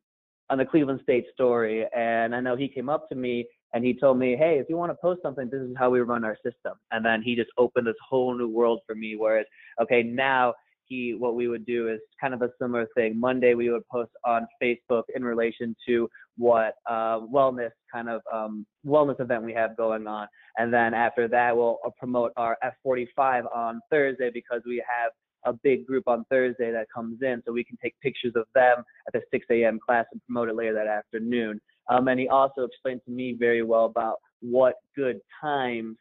on 0.54 0.60
the 0.60 0.66
Cleveland 0.66 1.00
State 1.02 1.26
story. 1.34 1.84
And 1.96 2.36
I 2.36 2.40
know 2.40 2.56
he 2.56 2.68
came 2.68 2.88
up 2.88 3.10
to 3.10 3.16
me 3.16 3.48
and 3.74 3.84
he 3.84 3.92
told 3.92 4.20
me, 4.20 4.36
hey, 4.38 4.60
if 4.60 4.68
you 4.70 4.78
want 4.78 4.92
to 4.92 4.98
post 5.02 5.20
something, 5.24 5.50
this 5.50 5.62
is 5.62 5.76
how 5.76 5.90
we 5.90 6.00
run 6.00 6.24
our 6.24 6.36
system. 6.36 6.74
And 6.92 7.04
then 7.04 7.24
he 7.24 7.36
just 7.36 7.50
opened 7.58 7.88
this 7.88 7.96
whole 8.08 8.38
new 8.38 8.48
world 8.48 8.82
for 8.86 8.94
me 8.94 9.16
where 9.16 9.40
it's, 9.40 9.50
okay, 9.82 10.04
now 10.04 10.54
he, 10.86 11.16
what 11.18 11.34
we 11.34 11.48
would 11.48 11.66
do 11.66 11.90
is 11.90 12.00
kind 12.22 12.36
of 12.36 12.44
a 12.44 12.52
similar 12.62 12.86
thing. 12.96 13.20
Monday, 13.20 13.56
we 13.56 13.72
would 13.72 13.88
post 13.88 14.12
on 14.24 14.46
Facebook 14.62 15.04
in 15.16 15.26
relation 15.26 15.76
to 15.88 16.08
what 16.38 16.76
uh, 16.88 17.22
wellness 17.22 17.72
kind 17.92 18.08
of 18.08 18.22
um, 18.32 18.64
wellness 18.86 19.20
event 19.20 19.44
we 19.44 19.54
have 19.54 19.76
going 19.76 20.06
on. 20.06 20.28
And 20.60 20.72
then 20.72 20.94
after 20.94 21.28
that, 21.30 21.58
we'll 21.58 21.80
uh, 21.84 21.90
promote 21.98 22.32
our 22.38 22.60
F45 22.86 23.46
on 23.56 23.82
Thursday 23.90 24.30
because 24.32 24.62
we 24.68 24.84
have 24.88 25.14
a 25.46 25.54
big 25.54 25.86
group 25.86 26.08
on 26.08 26.26
Thursday 26.30 26.72
that 26.72 26.88
comes 26.94 27.22
in, 27.22 27.42
so 27.46 27.52
we 27.52 27.64
can 27.64 27.78
take 27.82 28.00
pictures 28.02 28.34
of 28.36 28.46
them 28.54 28.84
at 29.08 29.14
the 29.14 29.22
6 29.32 29.46
a.m. 29.52 29.80
class 29.86 30.06
and 30.12 30.24
promote 30.26 30.50
it 30.50 30.56
later 30.56 30.74
that 30.74 30.88
afternoon. 30.88 31.60
Um, 31.90 32.08
and 32.08 32.20
he 32.20 32.28
also 32.28 32.64
explained 32.64 33.02
to 33.06 33.12
me 33.12 33.36
very 33.38 33.64
well 33.64 33.86
about 33.86 34.18
what 34.42 34.76
good 34.96 35.20
times 35.42 35.98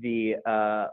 the 0.00 0.36
uh, 0.46 0.86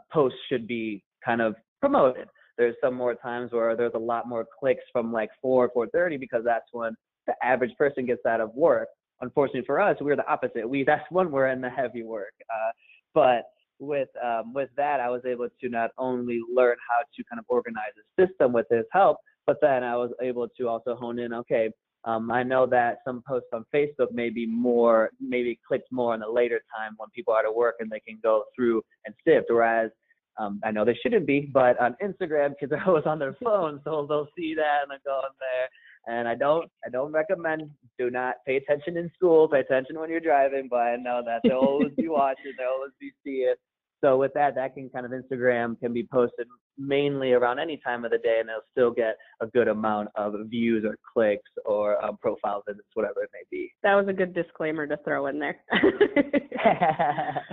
should 0.48 0.66
be 0.66 1.02
kind 1.24 1.40
of 1.40 1.54
promoted. 1.80 2.28
There's 2.58 2.76
some 2.82 2.94
more 2.94 3.14
times 3.14 3.52
where 3.52 3.74
there's 3.76 3.94
a 3.94 3.98
lot 3.98 4.28
more 4.28 4.46
clicks 4.58 4.84
from 4.92 5.12
like 5.12 5.30
4 5.40 5.70
4:30 5.70 6.20
because 6.20 6.42
that's 6.44 6.66
when 6.72 6.94
the 7.26 7.34
average 7.42 7.74
person 7.78 8.04
gets 8.06 8.24
out 8.26 8.40
of 8.40 8.54
work. 8.54 8.88
Unfortunately 9.22 9.64
for 9.66 9.80
us, 9.80 9.96
we're 10.00 10.16
the 10.16 10.26
opposite. 10.26 10.68
We 10.68 10.84
that's 10.84 11.04
when 11.10 11.30
we're 11.30 11.48
in 11.48 11.60
the 11.60 11.70
heavy 11.70 12.02
work. 12.02 12.34
Uh, 12.50 12.72
but 13.14 13.44
with 13.80 14.08
um, 14.22 14.52
with 14.52 14.68
that, 14.76 15.00
I 15.00 15.08
was 15.08 15.22
able 15.26 15.48
to 15.60 15.68
not 15.68 15.90
only 15.98 16.40
learn 16.54 16.76
how 16.88 17.02
to 17.16 17.24
kind 17.24 17.38
of 17.38 17.46
organize 17.48 17.92
a 17.98 18.26
system 18.26 18.52
with 18.52 18.66
his 18.70 18.84
help, 18.92 19.16
but 19.46 19.56
then 19.60 19.82
I 19.82 19.96
was 19.96 20.10
able 20.22 20.48
to 20.58 20.68
also 20.68 20.94
hone 20.94 21.18
in. 21.18 21.32
Okay, 21.32 21.70
um, 22.04 22.30
I 22.30 22.42
know 22.42 22.66
that 22.66 22.98
some 23.04 23.22
posts 23.26 23.48
on 23.52 23.64
Facebook 23.74 24.12
may 24.12 24.30
be 24.30 24.46
more, 24.46 25.10
maybe 25.20 25.58
clicked 25.66 25.92
more 25.92 26.14
in 26.14 26.20
the 26.20 26.28
later 26.28 26.60
time 26.74 26.94
when 26.96 27.08
people 27.10 27.34
are 27.34 27.46
at 27.46 27.54
work 27.54 27.76
and 27.80 27.90
they 27.90 28.00
can 28.00 28.18
go 28.22 28.44
through 28.54 28.82
and 29.04 29.14
sift. 29.26 29.46
Whereas 29.50 29.90
um, 30.38 30.60
I 30.64 30.70
know 30.70 30.84
they 30.84 30.98
shouldn't 31.02 31.26
be, 31.26 31.50
but 31.52 31.78
on 31.78 31.96
Instagram, 32.02 32.54
kids 32.58 32.72
are 32.72 32.82
always 32.86 33.04
on 33.04 33.18
their 33.18 33.36
phone, 33.44 33.80
so 33.84 34.06
they'll 34.08 34.28
see 34.36 34.54
that 34.54 34.82
and 34.82 34.90
they 34.90 35.02
go 35.04 35.16
on 35.16 35.30
there. 35.38 35.68
And 36.06 36.26
I 36.26 36.34
don't, 36.34 36.70
I 36.86 36.88
don't 36.88 37.12
recommend. 37.12 37.70
Do 37.98 38.10
not 38.10 38.36
pay 38.46 38.56
attention 38.56 38.96
in 38.96 39.10
school. 39.14 39.48
Pay 39.48 39.60
attention 39.60 39.98
when 39.98 40.08
you're 40.08 40.18
driving. 40.18 40.68
But 40.70 40.78
I 40.78 40.96
know 40.96 41.22
that 41.26 41.42
they'll 41.44 41.58
always 41.58 41.92
be 41.94 42.08
watching. 42.08 42.52
They'll 42.56 42.68
always 42.68 42.92
be 42.98 43.12
seeing 43.22 43.54
So 44.02 44.16
with 44.16 44.32
that, 44.34 44.54
that 44.54 44.74
can 44.74 44.88
kind 44.90 45.04
of 45.04 45.12
Instagram 45.12 45.78
can 45.78 45.92
be 45.92 46.06
posted 46.10 46.46
mainly 46.78 47.32
around 47.32 47.58
any 47.58 47.76
time 47.76 48.04
of 48.04 48.10
the 48.10 48.18
day, 48.18 48.38
and 48.40 48.48
it'll 48.48 48.62
still 48.72 48.90
get 48.90 49.16
a 49.40 49.46
good 49.46 49.68
amount 49.68 50.08
of 50.16 50.34
views 50.46 50.84
or 50.84 50.96
clicks 51.12 51.50
or 51.66 52.02
um, 52.04 52.16
profile 52.20 52.62
visits, 52.66 52.88
whatever 52.94 53.22
it 53.22 53.30
may 53.32 53.42
be. 53.50 53.70
That 53.82 53.94
was 53.94 54.06
a 54.08 54.12
good 54.12 54.34
disclaimer 54.34 54.86
to 54.86 54.96
throw 55.04 55.26
in 55.26 55.38
there. 55.38 55.58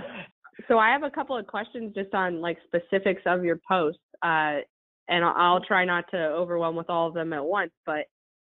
so 0.68 0.78
I 0.78 0.90
have 0.90 1.02
a 1.02 1.10
couple 1.10 1.36
of 1.36 1.46
questions 1.46 1.94
just 1.94 2.14
on 2.14 2.40
like 2.40 2.56
specifics 2.66 3.22
of 3.26 3.44
your 3.44 3.60
posts, 3.68 4.00
uh, 4.22 4.60
and 5.08 5.24
I'll, 5.24 5.34
I'll 5.36 5.64
try 5.64 5.84
not 5.84 6.04
to 6.12 6.18
overwhelm 6.18 6.76
with 6.76 6.88
all 6.88 7.08
of 7.08 7.14
them 7.14 7.32
at 7.34 7.44
once. 7.44 7.72
But 7.84 8.06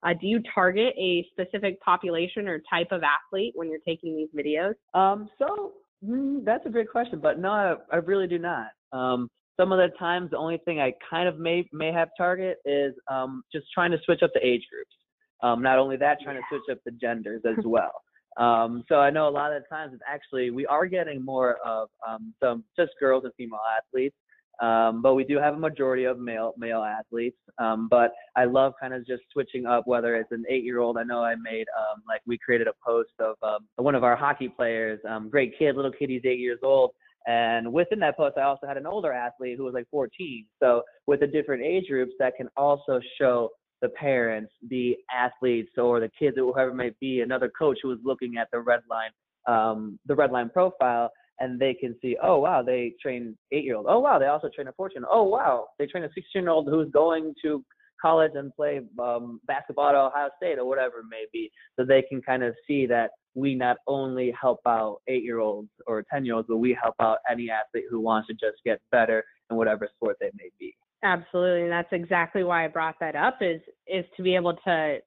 uh, 0.02 0.14
do 0.20 0.26
you 0.26 0.40
target 0.54 0.94
a 0.98 1.26
specific 1.30 1.80
population 1.80 2.48
or 2.48 2.62
type 2.70 2.88
of 2.92 3.02
athlete 3.02 3.52
when 3.56 3.68
you're 3.68 3.80
taking 3.86 4.16
these 4.16 4.28
videos? 4.36 4.74
Um, 4.98 5.28
so 5.38 5.72
mm, 6.04 6.44
that's 6.44 6.66
a 6.66 6.70
great 6.70 6.90
question, 6.90 7.20
but 7.20 7.38
no, 7.38 7.50
I, 7.50 7.76
I 7.92 7.96
really 7.96 8.26
do 8.26 8.38
not. 8.38 8.68
Um, 8.92 9.28
some 9.58 9.72
of 9.72 9.78
the 9.78 9.96
times, 9.98 10.30
the 10.30 10.38
only 10.38 10.58
thing 10.64 10.80
I 10.80 10.94
kind 11.08 11.28
of 11.28 11.38
may 11.38 11.68
may 11.72 11.92
have 11.92 12.08
target 12.16 12.58
is 12.64 12.94
um, 13.10 13.42
just 13.52 13.66
trying 13.74 13.90
to 13.90 13.98
switch 14.04 14.22
up 14.22 14.30
the 14.32 14.44
age 14.44 14.62
groups. 14.70 14.94
Um, 15.42 15.62
not 15.62 15.78
only 15.78 15.96
that, 15.96 16.18
trying 16.22 16.36
to 16.36 16.42
switch 16.48 16.62
up 16.70 16.78
the 16.84 16.92
genders 16.92 17.42
as 17.46 17.56
well. 17.64 17.92
Um, 18.36 18.84
so 18.88 18.96
I 18.96 19.10
know 19.10 19.28
a 19.28 19.30
lot 19.30 19.52
of 19.52 19.62
the 19.62 19.68
times 19.68 19.92
it's 19.92 20.02
actually 20.08 20.50
we 20.50 20.64
are 20.66 20.86
getting 20.86 21.24
more 21.24 21.56
of 21.64 21.88
um, 22.08 22.32
some 22.42 22.64
just 22.78 22.92
girls 22.98 23.24
and 23.24 23.32
female 23.36 23.60
athletes, 23.76 24.16
um, 24.60 25.00
but 25.02 25.14
we 25.14 25.24
do 25.24 25.38
have 25.38 25.54
a 25.54 25.58
majority 25.58 26.04
of 26.04 26.18
male 26.18 26.54
male 26.56 26.82
athletes. 26.82 27.38
Um, 27.58 27.88
but 27.88 28.12
I 28.36 28.44
love 28.44 28.74
kind 28.80 28.94
of 28.94 29.06
just 29.06 29.22
switching 29.32 29.66
up 29.66 29.86
whether 29.86 30.16
it's 30.16 30.32
an 30.32 30.44
eight 30.48 30.64
year 30.64 30.80
old. 30.80 30.98
I 30.98 31.02
know 31.02 31.22
I 31.22 31.34
made 31.34 31.66
um, 31.78 32.02
like 32.06 32.20
we 32.26 32.38
created 32.38 32.68
a 32.68 32.72
post 32.84 33.10
of 33.18 33.36
um, 33.42 33.66
one 33.76 33.94
of 33.94 34.04
our 34.04 34.16
hockey 34.16 34.48
players, 34.48 35.00
um, 35.08 35.30
great 35.30 35.58
kid, 35.58 35.76
little 35.76 35.92
kid, 35.92 36.10
he's 36.10 36.22
eight 36.24 36.38
years 36.38 36.60
old. 36.62 36.92
And 37.26 37.72
within 37.72 37.98
that 38.00 38.16
post, 38.16 38.38
I 38.38 38.42
also 38.42 38.66
had 38.66 38.76
an 38.76 38.86
older 38.86 39.12
athlete 39.12 39.56
who 39.56 39.64
was 39.64 39.74
like 39.74 39.86
14. 39.90 40.46
So 40.58 40.82
with 41.06 41.20
the 41.20 41.26
different 41.26 41.62
age 41.62 41.86
groups, 41.88 42.12
that 42.18 42.36
can 42.36 42.48
also 42.56 43.00
show 43.18 43.50
the 43.82 43.90
parents, 43.90 44.52
the 44.68 44.96
athletes, 45.14 45.70
or 45.76 46.00
the 46.00 46.10
kids, 46.18 46.38
or 46.38 46.52
whoever 46.52 46.70
it 46.70 46.74
may 46.74 46.90
be, 47.00 47.20
another 47.20 47.50
coach 47.50 47.78
who 47.82 47.92
is 47.92 47.98
looking 48.04 48.36
at 48.36 48.48
the 48.52 48.60
red 48.60 48.80
line, 48.90 49.10
um, 49.46 49.98
the 50.06 50.14
Redline 50.14 50.52
profile, 50.52 51.10
and 51.40 51.58
they 51.58 51.74
can 51.74 51.96
see, 52.00 52.16
oh 52.22 52.38
wow, 52.38 52.62
they 52.62 52.94
train 53.00 53.36
eight 53.50 53.64
year 53.64 53.76
old. 53.76 53.86
Oh 53.88 53.98
wow, 53.98 54.18
they 54.18 54.26
also 54.26 54.48
train 54.54 54.68
a 54.68 54.72
14. 54.72 55.02
Oh 55.10 55.24
wow, 55.24 55.68
they 55.78 55.86
train 55.86 56.04
a 56.04 56.08
16 56.14 56.24
year 56.42 56.50
old 56.50 56.68
who's 56.68 56.90
going 56.90 57.34
to 57.42 57.64
college 58.00 58.32
and 58.34 58.54
play 58.54 58.80
um, 58.98 59.40
basketball 59.46 59.88
at 59.88 59.94
Ohio 59.94 60.28
State 60.36 60.58
or 60.58 60.66
whatever 60.66 60.98
it 61.00 61.06
may 61.10 61.24
be. 61.32 61.50
So 61.76 61.84
they 61.84 62.02
can 62.02 62.22
kind 62.22 62.42
of 62.42 62.54
see 62.66 62.86
that 62.86 63.10
we 63.34 63.54
not 63.54 63.76
only 63.86 64.32
help 64.40 64.60
out 64.66 64.98
eight 65.08 65.22
year 65.22 65.38
olds 65.38 65.68
or 65.86 66.04
10 66.12 66.24
year 66.24 66.34
olds, 66.34 66.48
but 66.48 66.58
we 66.58 66.76
help 66.80 66.94
out 67.00 67.18
any 67.30 67.48
athlete 67.50 67.84
who 67.90 68.00
wants 68.00 68.28
to 68.28 68.34
just 68.34 68.62
get 68.64 68.80
better 68.90 69.24
in 69.50 69.56
whatever 69.56 69.88
sport 69.96 70.16
they 70.20 70.30
may 70.36 70.50
be. 70.58 70.74
Absolutely, 71.02 71.62
and 71.62 71.72
that's 71.72 71.92
exactly 71.92 72.44
why 72.44 72.64
I 72.64 72.68
brought 72.68 72.96
that 73.00 73.16
up 73.16 73.38
is 73.40 73.60
is 73.86 74.04
to 74.16 74.22
be 74.22 74.34
able 74.34 74.54
to 74.64 74.98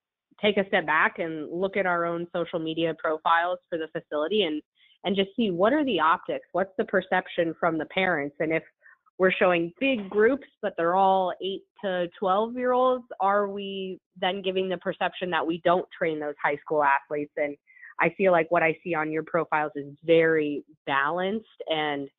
take 0.42 0.58
a 0.58 0.68
step 0.68 0.86
back 0.86 1.20
and 1.20 1.50
look 1.52 1.78
at 1.78 1.86
our 1.86 2.06
own 2.06 2.28
social 2.36 2.58
media 2.58 2.96
profiles 2.98 3.60
for 3.70 3.78
the 3.78 3.88
facility 3.88 4.44
and 4.44 4.62
and 5.04 5.16
just 5.16 5.30
see 5.36 5.52
what 5.52 5.74
are 5.74 5.84
the 5.86 6.00
optics, 6.00 6.48
what's 6.52 6.74
the 6.78 6.86
perception 6.86 7.54
from 7.60 7.78
the 7.78 7.86
parents, 7.86 8.36
and 8.40 8.52
if 8.52 8.64
we're 9.20 9.32
showing 9.32 9.72
big 9.80 10.10
groups, 10.10 10.48
but 10.62 10.74
they're 10.76 10.96
all 10.96 11.34
eight 11.42 11.64
to 11.84 12.08
12 12.20 12.56
year 12.56 12.72
olds, 12.72 13.06
are 13.20 13.48
we 13.48 14.00
then 14.20 14.42
giving 14.42 14.68
the 14.70 14.78
perception 14.78 15.30
that 15.30 15.46
we 15.46 15.62
don't 15.64 15.86
train 15.98 16.20
those 16.20 16.34
high 16.44 16.58
school 16.58 16.84
athletes? 16.84 17.32
And 17.38 17.56
I 18.00 18.10
feel 18.18 18.32
like 18.32 18.50
what 18.50 18.64
I 18.64 18.78
see 18.84 18.96
on 18.96 19.12
your 19.12 19.24
profiles 19.24 19.72
is 19.76 19.94
very 20.04 20.64
balanced 20.86 21.48
and 21.68 22.10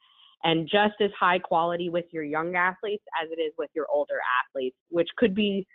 and 0.44 0.68
just 0.68 1.00
as 1.00 1.10
high 1.18 1.38
quality 1.38 1.88
with 1.88 2.04
your 2.12 2.22
young 2.22 2.54
athletes 2.54 3.02
as 3.22 3.30
it 3.30 3.40
is 3.40 3.52
with 3.56 3.70
your 3.74 3.86
older 3.90 4.18
athletes, 4.46 4.76
which 4.90 5.08
could 5.16 5.34
be 5.34 5.66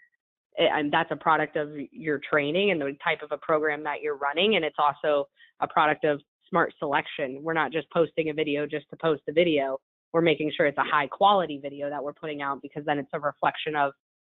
eh, 0.57 0.67
and 0.71 0.93
that's 0.93 1.11
a 1.11 1.15
product 1.15 1.57
of 1.57 1.71
your 1.91 2.19
training 2.29 2.71
and 2.71 2.79
the 2.79 2.95
type 3.03 3.21
of 3.23 3.31
a 3.31 3.37
program 3.37 3.83
that 3.83 4.01
you're 4.01 4.17
running 4.17 4.55
and 4.55 4.63
it's 4.63 4.77
also 4.79 5.25
a 5.59 5.67
product 5.67 6.05
of 6.05 6.21
smart 6.49 6.73
selection. 6.79 7.39
We're 7.41 7.53
not 7.53 7.71
just 7.71 7.89
posting 7.91 8.29
a 8.29 8.33
video 8.33 8.65
just 8.65 8.89
to 8.89 8.97
post 8.97 9.21
a 9.29 9.33
video. 9.33 9.79
We're 10.13 10.21
making 10.21 10.51
sure 10.55 10.65
it's 10.65 10.77
a 10.77 10.83
high 10.83 11.07
quality 11.07 11.59
video 11.61 11.89
that 11.89 12.03
we're 12.03 12.13
putting 12.13 12.41
out 12.41 12.61
because 12.61 12.83
then 12.85 12.97
it's 12.97 13.09
a 13.13 13.19
reflection 13.19 13.75
of 13.75 13.91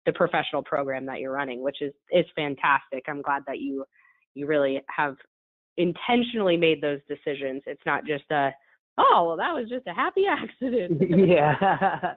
the 0.06 0.14
professional 0.14 0.64
program 0.64 1.06
that 1.08 1.20
you're 1.20 1.32
running, 1.32 1.62
which 1.64 1.82
is 1.82 1.94
is 2.12 2.26
fantastic. 2.36 3.04
I'm 3.08 3.22
glad 3.22 3.44
that 3.48 3.60
you 3.60 3.86
you 4.36 4.46
really 4.46 4.82
have 4.96 5.16
intentionally 5.78 6.58
made 6.58 6.82
those 6.82 7.00
decisions. 7.08 7.64
It's 7.66 7.82
not 7.86 8.06
just 8.06 8.26
a 8.32 8.52
oh, 8.98 9.26
well, 9.28 9.38
that 9.38 9.54
was 9.54 9.70
just 9.70 9.88
a 9.88 9.94
happy 9.94 10.26
accident. 10.30 11.02
yeah. 11.28 12.14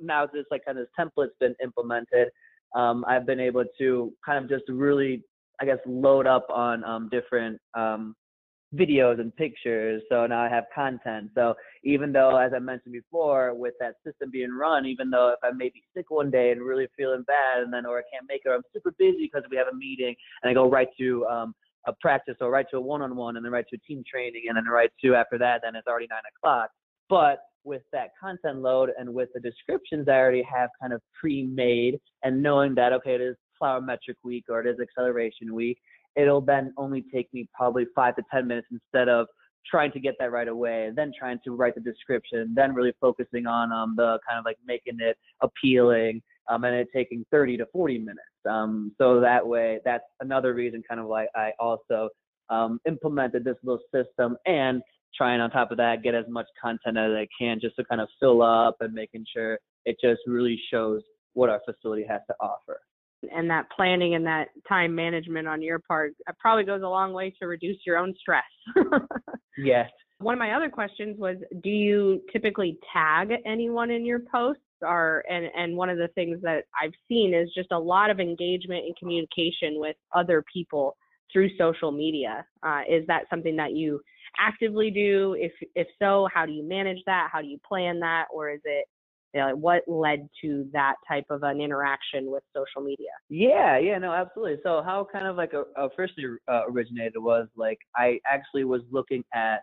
now 0.00 0.26
this 0.26 0.44
like 0.50 0.64
kind 0.64 0.78
of 0.78 0.88
template's 0.98 1.34
been 1.40 1.54
implemented, 1.62 2.28
um, 2.74 3.04
I've 3.06 3.26
been 3.26 3.40
able 3.40 3.64
to 3.78 4.12
kind 4.24 4.42
of 4.42 4.50
just 4.50 4.64
really, 4.68 5.22
I 5.60 5.64
guess, 5.64 5.78
load 5.86 6.26
up 6.26 6.46
on 6.50 6.84
um, 6.84 7.08
different 7.10 7.58
um, 7.74 8.14
videos 8.76 9.20
and 9.20 9.34
pictures. 9.36 10.02
So 10.08 10.26
now 10.26 10.42
I 10.42 10.48
have 10.48 10.64
content. 10.74 11.30
So 11.34 11.54
even 11.84 12.12
though, 12.12 12.36
as 12.36 12.52
I 12.54 12.58
mentioned 12.58 12.92
before, 12.92 13.54
with 13.54 13.74
that 13.80 13.94
system 14.04 14.30
being 14.30 14.52
run, 14.52 14.86
even 14.86 15.10
though 15.10 15.30
if 15.30 15.38
I 15.42 15.54
may 15.56 15.68
be 15.68 15.82
sick 15.94 16.10
one 16.10 16.30
day 16.30 16.50
and 16.50 16.60
really 16.60 16.86
feeling 16.96 17.24
bad, 17.26 17.62
and 17.62 17.72
then 17.72 17.86
or 17.86 17.98
I 17.98 18.02
can't 18.12 18.26
make 18.28 18.42
it, 18.44 18.48
or 18.48 18.54
I'm 18.54 18.62
super 18.72 18.92
busy 18.98 19.30
because 19.32 19.48
we 19.50 19.56
have 19.56 19.68
a 19.72 19.76
meeting, 19.76 20.14
and 20.42 20.50
I 20.50 20.54
go 20.54 20.68
right 20.68 20.88
to 20.98 21.26
um, 21.26 21.54
a 21.86 21.92
practice 22.00 22.36
or 22.40 22.50
right 22.50 22.66
to 22.70 22.76
a 22.76 22.80
one-on-one 22.80 23.36
and 23.36 23.44
then 23.44 23.52
right 23.52 23.66
to 23.70 23.76
a 23.76 23.78
team 23.80 24.02
training 24.10 24.44
and 24.48 24.56
then 24.56 24.64
right 24.64 24.90
to 25.02 25.14
after 25.14 25.38
that 25.38 25.60
then 25.62 25.74
it's 25.74 25.86
already 25.86 26.06
nine 26.10 26.22
o'clock 26.36 26.70
but 27.08 27.38
with 27.64 27.82
that 27.92 28.08
content 28.20 28.58
load 28.58 28.90
and 28.98 29.12
with 29.12 29.28
the 29.34 29.40
descriptions 29.40 30.08
i 30.08 30.12
already 30.12 30.42
have 30.42 30.68
kind 30.80 30.92
of 30.92 31.00
pre-made 31.18 31.98
and 32.22 32.42
knowing 32.42 32.74
that 32.74 32.92
okay 32.92 33.14
it 33.14 33.20
is 33.20 33.36
plyometric 33.60 34.16
week 34.24 34.44
or 34.48 34.60
it 34.60 34.66
is 34.66 34.76
acceleration 34.80 35.54
week 35.54 35.78
it'll 36.16 36.40
then 36.40 36.72
only 36.76 37.04
take 37.12 37.32
me 37.32 37.48
probably 37.54 37.86
five 37.94 38.16
to 38.16 38.22
ten 38.32 38.46
minutes 38.46 38.68
instead 38.70 39.08
of 39.08 39.26
trying 39.68 39.90
to 39.90 39.98
get 39.98 40.14
that 40.20 40.30
right 40.30 40.48
away 40.48 40.90
then 40.94 41.12
trying 41.18 41.38
to 41.44 41.56
write 41.56 41.74
the 41.74 41.80
description 41.80 42.52
then 42.54 42.72
really 42.74 42.92
focusing 43.00 43.46
on 43.46 43.72
um, 43.72 43.94
the 43.96 44.18
kind 44.28 44.38
of 44.38 44.44
like 44.44 44.58
making 44.66 44.98
it 45.00 45.16
appealing 45.42 46.22
um, 46.48 46.64
and 46.64 46.74
it 46.74 46.88
taking 46.94 47.24
30 47.30 47.58
to 47.58 47.66
40 47.72 47.98
minutes. 47.98 48.20
Um, 48.48 48.92
so 48.98 49.20
that 49.20 49.46
way, 49.46 49.80
that's 49.84 50.04
another 50.20 50.54
reason 50.54 50.82
kind 50.88 51.00
of 51.00 51.06
why 51.06 51.26
I 51.34 51.52
also 51.58 52.08
um, 52.50 52.80
implemented 52.86 53.44
this 53.44 53.56
little 53.62 53.82
system 53.92 54.36
and 54.46 54.82
trying 55.16 55.40
on 55.40 55.50
top 55.50 55.70
of 55.70 55.78
that 55.78 56.02
get 56.02 56.14
as 56.14 56.26
much 56.28 56.46
content 56.60 56.98
as 56.98 57.12
I 57.12 57.26
can 57.38 57.58
just 57.60 57.76
to 57.76 57.84
kind 57.84 58.00
of 58.00 58.08
fill 58.20 58.42
up 58.42 58.76
and 58.80 58.92
making 58.92 59.24
sure 59.32 59.58
it 59.84 59.96
just 60.02 60.20
really 60.26 60.60
shows 60.70 61.02
what 61.34 61.48
our 61.48 61.60
facility 61.64 62.04
has 62.08 62.20
to 62.28 62.36
offer. 62.40 62.80
And 63.34 63.50
that 63.50 63.66
planning 63.74 64.14
and 64.14 64.26
that 64.26 64.48
time 64.68 64.94
management 64.94 65.48
on 65.48 65.62
your 65.62 65.80
part 65.80 66.12
uh, 66.28 66.32
probably 66.38 66.64
goes 66.64 66.82
a 66.82 66.88
long 66.88 67.12
way 67.12 67.34
to 67.40 67.46
reduce 67.46 67.78
your 67.86 67.98
own 67.98 68.14
stress. 68.18 68.44
yes. 69.58 69.90
One 70.18 70.34
of 70.34 70.38
my 70.38 70.52
other 70.52 70.70
questions 70.70 71.18
was 71.18 71.36
do 71.62 71.70
you 71.70 72.22
typically 72.32 72.78
tag 72.92 73.32
anyone 73.44 73.90
in 73.90 74.04
your 74.04 74.20
posts? 74.32 74.62
are 74.82 75.24
and 75.28 75.46
and 75.56 75.76
one 75.76 75.88
of 75.88 75.98
the 75.98 76.08
things 76.08 76.38
that 76.42 76.64
I've 76.80 76.92
seen 77.08 77.34
is 77.34 77.48
just 77.54 77.72
a 77.72 77.78
lot 77.78 78.10
of 78.10 78.20
engagement 78.20 78.84
and 78.84 78.96
communication 78.96 79.78
with 79.78 79.96
other 80.14 80.44
people 80.52 80.96
through 81.32 81.50
social 81.58 81.90
media. 81.90 82.44
Uh, 82.62 82.82
is 82.88 83.06
that 83.08 83.24
something 83.30 83.56
that 83.56 83.72
you 83.72 84.00
actively 84.38 84.90
do? 84.90 85.36
If 85.38 85.52
if 85.74 85.86
so, 85.98 86.28
how 86.32 86.46
do 86.46 86.52
you 86.52 86.66
manage 86.66 87.02
that? 87.06 87.28
How 87.32 87.40
do 87.40 87.48
you 87.48 87.58
plan 87.66 88.00
that? 88.00 88.26
Or 88.32 88.50
is 88.50 88.60
it 88.64 88.86
you 89.36 89.42
know, 89.42 89.54
what 89.54 89.82
led 89.86 90.28
to 90.40 90.66
that 90.72 90.94
type 91.06 91.26
of 91.28 91.42
an 91.42 91.60
interaction 91.60 92.30
with 92.30 92.42
social 92.54 92.80
media? 92.82 93.10
Yeah, 93.28 93.78
yeah, 93.78 93.98
no, 93.98 94.10
absolutely. 94.10 94.56
So 94.62 94.82
how 94.82 95.06
kind 95.12 95.26
of 95.26 95.36
like 95.36 95.52
a, 95.52 95.64
a 95.78 95.90
firstly 95.94 96.24
uh, 96.50 96.62
originated 96.70 97.18
was 97.18 97.46
like 97.54 97.76
I 97.94 98.18
actually 98.26 98.64
was 98.64 98.80
looking 98.90 99.22
at 99.34 99.58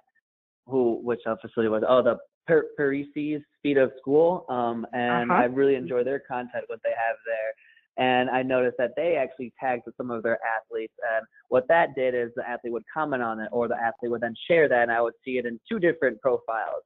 who 0.67 1.01
which 1.03 1.21
uh, 1.25 1.35
facility 1.41 1.69
was 1.69 1.81
oh 1.89 2.03
the 2.03 2.17
per- 2.45 2.69
Parisi's 2.77 3.41
Speed 3.57 3.79
of 3.79 3.91
School, 3.99 4.45
um, 4.47 4.85
and 4.93 5.31
uh-huh. 5.31 5.41
I 5.41 5.45
really 5.45 5.73
enjoy 5.73 6.03
their 6.03 6.19
content, 6.19 6.65
what 6.67 6.79
they 6.83 6.91
have 6.91 7.15
there. 7.25 7.53
And 7.97 8.29
I 8.29 8.43
noticed 8.43 8.77
that 8.77 8.91
they 8.95 9.15
actually 9.15 9.53
tagged 9.59 9.83
some 9.97 10.11
of 10.11 10.21
their 10.21 10.37
athletes, 10.45 10.93
and 11.15 11.25
what 11.49 11.67
that 11.69 11.95
did 11.95 12.13
is 12.13 12.29
the 12.35 12.47
athlete 12.47 12.73
would 12.73 12.83
comment 12.93 13.23
on 13.23 13.39
it, 13.39 13.49
or 13.51 13.67
the 13.67 13.75
athlete 13.75 14.11
would 14.11 14.21
then 14.21 14.35
share 14.47 14.69
that, 14.69 14.83
and 14.83 14.91
I 14.91 15.01
would 15.01 15.13
see 15.25 15.39
it 15.39 15.47
in 15.47 15.59
two 15.67 15.79
different 15.79 16.21
profiles. 16.21 16.83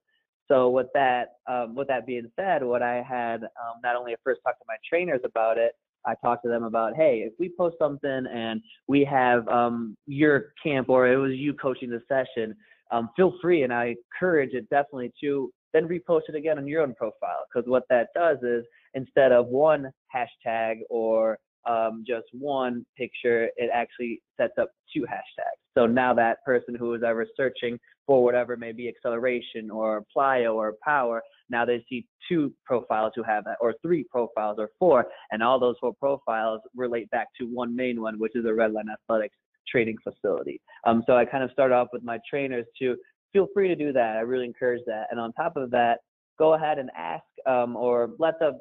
So 0.48 0.70
with 0.70 0.88
that, 0.94 1.34
um, 1.50 1.76
with 1.76 1.88
that 1.90 2.06
being 2.06 2.30
said, 2.36 2.64
what 2.64 2.82
I 2.82 3.04
had 3.08 3.44
um, 3.44 3.82
not 3.84 3.96
only 3.96 4.14
at 4.14 4.20
first 4.24 4.42
talked 4.44 4.60
to 4.60 4.66
my 4.68 4.78
trainers 4.88 5.22
about 5.26 5.58
it, 5.58 5.74
I 6.06 6.16
talked 6.24 6.44
to 6.44 6.50
them 6.50 6.64
about, 6.64 6.96
hey, 6.96 7.24
if 7.26 7.34
we 7.38 7.52
post 7.58 7.76
something 7.80 8.26
and 8.34 8.62
we 8.88 9.04
have 9.04 9.48
um, 9.50 9.98
your 10.06 10.54
camp 10.64 10.90
or 10.90 11.12
it 11.12 11.18
was 11.18 11.34
you 11.34 11.54
coaching 11.54 11.90
the 11.90 12.02
session, 12.08 12.56
um, 12.92 13.10
feel 13.18 13.34
free, 13.42 13.64
and 13.64 13.74
I 13.74 13.96
encourage 14.14 14.54
it 14.54 14.70
definitely 14.70 15.12
to 15.22 15.52
then 15.74 15.88
repost 15.88 16.22
it 16.30 16.36
again 16.36 16.58
on 16.58 16.68
your 16.68 16.82
own 16.82 16.96
profile. 16.96 17.46
Because 17.54 17.68
what 17.70 17.84
that 17.90 18.08
does 18.16 18.38
is 18.42 18.64
instead 18.94 19.34
of 19.34 19.48
one 19.48 19.92
hashtag 20.16 20.80
or 20.90 21.38
um, 21.68 22.06
just 22.08 22.28
one 22.32 22.86
picture, 22.98 23.50
it 23.58 23.70
actually 23.74 24.22
sets 24.38 24.54
up 24.58 24.70
two 24.94 25.02
hashtags. 25.02 25.60
So 25.78 25.86
now 25.86 26.14
that 26.14 26.38
person 26.46 26.76
who 26.76 26.94
is 26.94 27.04
ever 27.04 27.28
searching 27.36 27.78
for 28.08 28.24
whatever 28.24 28.58
may 28.58 28.72
be 28.72 28.88
acceleration 28.88 29.70
or 29.70 30.04
plyo 30.16 30.56
or 30.56 30.74
power, 30.84 31.22
now 31.50 31.66
they 31.66 31.86
see 31.88 32.08
two 32.28 32.52
profiles 32.66 33.12
who 33.16 33.24
have 33.24 33.44
that, 33.44 33.58
or 33.62 33.76
three 33.82 34.04
profiles, 34.04 34.58
or 34.58 34.70
four, 34.80 35.06
and 35.32 35.44
all 35.44 35.60
those 35.60 35.76
four 35.80 35.94
profiles 35.94 36.62
relate 36.76 37.10
back 37.12 37.28
to 37.40 37.46
one 37.46 37.76
main 37.76 38.02
one, 38.02 38.18
which 38.18 38.36
is 38.36 38.46
a 38.46 38.50
Redline 38.50 38.92
Athletics 38.92 39.36
training 39.68 39.98
facility. 40.04 40.60
Um, 40.86 41.04
so 41.06 41.16
I 41.16 41.26
kind 41.26 41.44
of 41.44 41.52
start 41.52 41.72
off 41.72 41.90
with 41.94 42.04
my 42.04 42.18
trainers 42.30 42.66
to 42.80 42.96
feel 43.34 43.48
free 43.54 43.68
to 43.68 43.76
do 43.76 43.92
that. 43.94 44.16
I 44.16 44.22
really 44.22 44.46
encourage 44.46 44.84
that. 44.88 45.08
And 45.12 45.20
on 45.20 45.34
top 45.34 45.58
of 45.58 45.70
that, 45.72 46.00
go 46.40 46.54
ahead 46.54 46.80
and 46.80 46.90
ask 46.98 47.26
um, 47.46 47.76
or 47.76 48.12
let 48.20 48.40
the 48.40 48.58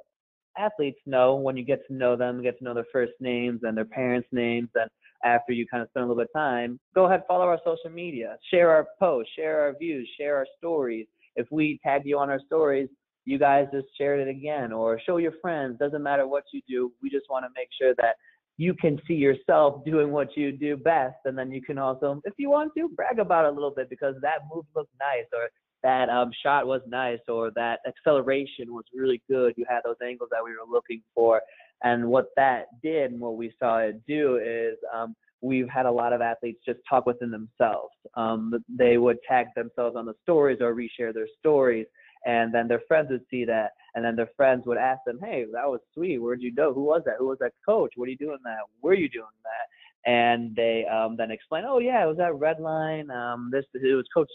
athletes 0.59 0.99
know 1.07 1.37
when 1.37 1.57
you 1.57 1.65
get 1.65 1.87
to 1.87 1.95
know 1.95 2.17
them, 2.17 2.43
get 2.43 2.59
to 2.59 2.65
know 2.65 2.75
their 2.75 2.87
first 2.93 3.13
names 3.21 3.61
and 3.63 3.77
their 3.77 3.85
parents' 3.85 4.29
names, 4.33 4.69
and 4.75 4.91
after 5.27 5.53
you 5.53 5.67
kind 5.67 5.83
of 5.83 5.89
spend 5.91 6.05
a 6.05 6.07
little 6.07 6.23
bit 6.23 6.31
of 6.35 6.39
time, 6.39 6.79
go 6.95 7.07
ahead 7.07 7.23
follow 7.27 7.45
our 7.45 7.59
social 7.65 7.91
media, 7.91 8.37
share 8.51 8.71
our 8.71 8.87
posts, 8.99 9.33
share 9.37 9.61
our 9.63 9.75
views, 9.79 10.09
share 10.19 10.37
our 10.37 10.47
stories. 10.57 11.07
If 11.35 11.47
we 11.51 11.79
tag 11.85 12.03
you 12.05 12.19
on 12.19 12.31
our 12.31 12.41
stories, 12.47 12.89
you 13.25 13.39
guys 13.39 13.67
just 13.73 13.89
share 13.99 14.19
it 14.19 14.29
again 14.29 14.73
or 14.73 15.01
show 15.05 15.17
your 15.17 15.33
friends. 15.43 15.79
Doesn't 15.79 16.03
matter 16.03 16.27
what 16.27 16.45
you 16.53 16.61
do. 16.69 16.93
We 17.03 17.11
just 17.11 17.27
want 17.29 17.45
to 17.45 17.51
make 17.57 17.69
sure 17.79 17.95
that 17.97 18.15
you 18.57 18.73
can 18.73 18.99
see 19.07 19.15
yourself 19.15 19.85
doing 19.85 20.11
what 20.13 20.37
you 20.37 20.51
do 20.53 20.77
best, 20.77 21.17
and 21.27 21.37
then 21.37 21.51
you 21.51 21.61
can 21.61 21.77
also, 21.77 22.23
if 22.25 22.33
you 22.39 22.49
want 22.49 22.73
to, 22.77 22.89
brag 22.89 23.19
about 23.19 23.45
it 23.45 23.49
a 23.49 23.51
little 23.53 23.73
bit 23.73 23.91
because 23.91 24.15
that 24.23 24.39
move 24.53 24.65
looked 24.75 24.95
nice 24.99 25.27
or 25.35 25.49
that 25.83 26.09
um, 26.09 26.31
shot 26.43 26.67
was 26.67 26.81
nice 26.87 27.19
or 27.29 27.51
that 27.55 27.81
acceleration 27.87 28.73
was 28.73 28.85
really 28.95 29.23
good. 29.29 29.53
You 29.57 29.67
had 29.69 29.81
those 29.85 29.97
angles 30.03 30.31
that 30.33 30.43
we 30.43 30.51
were 30.51 30.71
looking 30.71 31.03
for. 31.15 31.43
And 31.83 32.09
what 32.09 32.27
that 32.37 32.67
did 32.83 33.13
and 33.13 33.21
what 33.21 33.37
we 33.37 33.53
saw 33.59 33.79
it 33.79 34.01
do 34.07 34.37
is 34.37 34.77
um, 34.95 35.15
we've 35.41 35.69
had 35.69 35.87
a 35.87 35.91
lot 35.91 36.13
of 36.13 36.21
athletes 36.21 36.61
just 36.65 36.81
talk 36.89 37.07
within 37.07 37.31
themselves. 37.31 37.93
Um, 38.15 38.53
they 38.69 38.99
would 38.99 39.19
tag 39.29 39.47
themselves 39.55 39.97
on 39.97 40.07
the 40.07 40.15
stories 40.23 40.59
or 40.61 40.75
reshare 40.75 41.13
their 41.13 41.29
stories. 41.39 41.87
And 42.25 42.53
then 42.53 42.67
their 42.67 42.83
friends 42.89 43.09
would 43.11 43.23
see 43.31 43.45
that. 43.45 43.71
And 43.95 44.05
then 44.05 44.17
their 44.17 44.31
friends 44.37 44.65
would 44.67 44.79
ask 44.79 45.01
them, 45.07 45.19
hey, 45.23 45.45
that 45.53 45.69
was 45.69 45.81
sweet. 45.95 46.19
Where'd 46.19 46.43
you 46.43 46.53
go? 46.53 46.73
Who 46.73 46.83
was 46.83 47.03
that? 47.07 47.17
Who 47.19 47.29
was 47.29 47.39
that 47.41 47.53
coach? 47.65 47.93
What 47.97 48.07
are 48.07 48.11
you 48.11 48.17
doing 48.17 48.39
that? 48.45 48.59
Where 48.81 48.93
are 48.93 48.97
you 48.97 49.09
doing 49.09 49.27
that? 49.45 50.11
And 50.11 50.55
they 50.55 50.85
um, 50.87 51.17
then 51.17 51.31
explain, 51.31 51.65
oh, 51.67 51.79
yeah, 51.79 52.03
it 52.03 52.07
was 52.07 52.17
that 52.17 52.33
Redline. 52.33 53.11
Um, 53.11 53.51
this, 53.53 53.65
it 53.75 53.95
was 53.95 54.07
Coach 54.13 54.31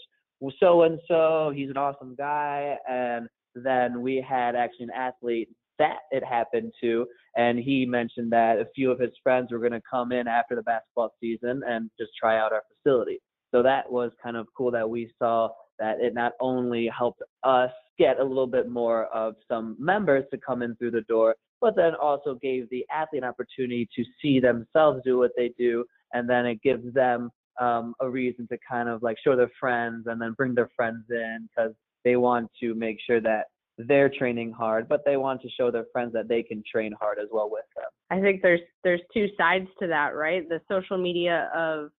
so 0.58 0.82
and 0.82 0.98
so, 1.06 1.52
he's 1.54 1.70
an 1.70 1.76
awesome 1.76 2.14
guy. 2.16 2.76
And 2.88 3.28
then 3.54 4.02
we 4.02 4.24
had 4.26 4.56
actually 4.56 4.84
an 4.84 4.90
athlete 4.90 5.48
that 5.82 5.98
it 6.12 6.24
happened 6.24 6.72
to, 6.80 7.06
and 7.36 7.58
he 7.58 7.84
mentioned 7.84 8.30
that 8.32 8.58
a 8.58 8.66
few 8.72 8.90
of 8.90 9.00
his 9.00 9.10
friends 9.20 9.50
were 9.50 9.58
going 9.58 9.72
to 9.72 9.82
come 9.90 10.12
in 10.12 10.28
after 10.28 10.54
the 10.54 10.62
basketball 10.62 11.12
season 11.20 11.62
and 11.66 11.90
just 11.98 12.12
try 12.18 12.38
out 12.38 12.52
our 12.52 12.62
facility. 12.72 13.18
So 13.52 13.62
that 13.64 13.90
was 13.90 14.12
kind 14.22 14.36
of 14.36 14.46
cool 14.56 14.70
that 14.70 14.88
we 14.88 15.12
saw 15.18 15.48
that 15.80 16.00
it 16.00 16.14
not 16.14 16.32
only 16.40 16.88
helped 16.96 17.22
us 17.42 17.70
get 17.98 18.20
a 18.20 18.24
little 18.24 18.46
bit 18.46 18.70
more 18.70 19.06
of 19.06 19.34
some 19.48 19.76
members 19.78 20.24
to 20.30 20.38
come 20.38 20.62
in 20.62 20.76
through 20.76 20.92
the 20.92 21.02
door, 21.02 21.34
but 21.60 21.74
then 21.74 21.94
also 22.00 22.38
gave 22.40 22.70
the 22.70 22.86
athlete 22.90 23.24
an 23.24 23.28
opportunity 23.28 23.88
to 23.96 24.04
see 24.20 24.38
themselves 24.38 25.00
do 25.04 25.18
what 25.18 25.32
they 25.36 25.52
do, 25.58 25.84
and 26.12 26.30
then 26.30 26.46
it 26.46 26.62
gives 26.62 26.94
them 26.94 27.28
um, 27.60 27.94
a 28.00 28.08
reason 28.08 28.46
to 28.48 28.58
kind 28.68 28.88
of 28.88 29.02
like 29.02 29.16
show 29.22 29.36
their 29.36 29.50
friends 29.58 30.06
and 30.06 30.20
then 30.20 30.32
bring 30.36 30.54
their 30.54 30.70
friends 30.76 31.04
in 31.10 31.48
because 31.48 31.72
they 32.04 32.16
want 32.16 32.48
to 32.60 32.74
make 32.74 32.98
sure 33.04 33.20
that 33.20 33.46
they're 33.78 34.10
training 34.10 34.52
hard, 34.52 34.88
but 34.88 35.02
they 35.04 35.16
want 35.16 35.40
to 35.42 35.48
show 35.50 35.70
their 35.70 35.86
friends 35.92 36.12
that 36.12 36.28
they 36.28 36.42
can 36.42 36.62
train 36.70 36.92
hard 36.98 37.18
as 37.18 37.28
well 37.32 37.50
with 37.50 37.64
them. 37.76 37.86
I 38.10 38.20
think 38.20 38.42
there's 38.42 38.60
there's 38.84 39.00
two 39.12 39.28
sides 39.38 39.68
to 39.80 39.86
that, 39.88 40.14
right? 40.14 40.48
The 40.48 40.60
social 40.70 40.98
media 40.98 41.50
of 41.54 41.90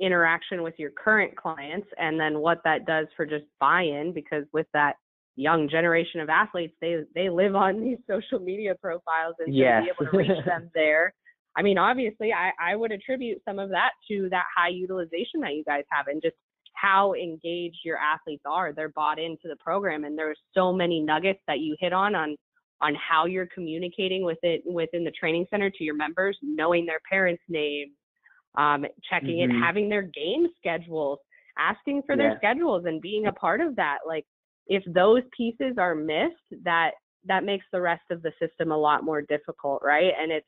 interaction 0.00 0.62
with 0.62 0.74
your 0.78 0.90
current 0.90 1.36
clients 1.36 1.88
and 1.98 2.18
then 2.20 2.38
what 2.38 2.58
that 2.64 2.86
does 2.86 3.06
for 3.16 3.26
just 3.26 3.44
buy-in 3.58 4.12
because 4.14 4.44
with 4.52 4.66
that 4.72 4.94
young 5.34 5.68
generation 5.68 6.20
of 6.20 6.28
athletes 6.28 6.74
they 6.80 6.98
they 7.16 7.28
live 7.28 7.56
on 7.56 7.80
these 7.84 7.98
social 8.08 8.38
media 8.38 8.74
profiles 8.80 9.34
and 9.40 9.52
yes. 9.52 9.82
to 9.82 9.84
be 9.84 10.04
able 10.04 10.10
to 10.10 10.18
reach 10.18 10.44
them 10.46 10.70
there 10.74 11.12
I 11.58 11.62
mean, 11.62 11.76
obviously, 11.76 12.32
I, 12.32 12.52
I 12.60 12.76
would 12.76 12.92
attribute 12.92 13.42
some 13.44 13.58
of 13.58 13.70
that 13.70 13.90
to 14.08 14.28
that 14.30 14.44
high 14.56 14.68
utilization 14.68 15.40
that 15.40 15.54
you 15.54 15.64
guys 15.64 15.82
have 15.90 16.06
and 16.06 16.22
just 16.22 16.36
how 16.80 17.14
engaged 17.14 17.78
your 17.84 17.96
athletes 17.96 18.42
are. 18.46 18.72
They're 18.72 18.90
bought 18.90 19.18
into 19.18 19.48
the 19.48 19.56
program, 19.56 20.04
and 20.04 20.16
there's 20.16 20.38
so 20.54 20.72
many 20.72 21.00
nuggets 21.00 21.40
that 21.46 21.60
you 21.60 21.76
hit 21.80 21.92
on 21.92 22.14
on 22.14 22.36
on 22.80 22.94
how 22.94 23.26
you're 23.26 23.48
communicating 23.52 24.24
with 24.24 24.38
it 24.42 24.62
within 24.64 25.02
the 25.02 25.10
training 25.10 25.46
center 25.50 25.68
to 25.68 25.82
your 25.82 25.96
members, 25.96 26.38
knowing 26.42 26.86
their 26.86 27.00
parents' 27.10 27.42
names, 27.48 27.90
um, 28.56 28.84
checking 29.10 29.38
mm-hmm. 29.38 29.56
it, 29.56 29.60
having 29.60 29.88
their 29.88 30.02
game 30.02 30.46
schedules, 30.56 31.18
asking 31.58 32.02
for 32.06 32.16
their 32.16 32.36
schedules, 32.36 32.84
and 32.86 33.02
being 33.02 33.26
a 33.26 33.32
part 33.32 33.60
of 33.60 33.74
that. 33.74 33.98
Like, 34.06 34.24
if 34.68 34.84
those 34.94 35.22
pieces 35.36 35.74
are 35.78 35.96
missed, 35.96 36.62
that 36.64 36.92
that 37.24 37.44
makes 37.44 37.66
the 37.72 37.80
rest 37.80 38.04
of 38.10 38.22
the 38.22 38.32
system 38.40 38.70
a 38.70 38.76
lot 38.76 39.02
more 39.02 39.22
difficult, 39.22 39.82
right? 39.84 40.12
And 40.18 40.30
it's 40.30 40.46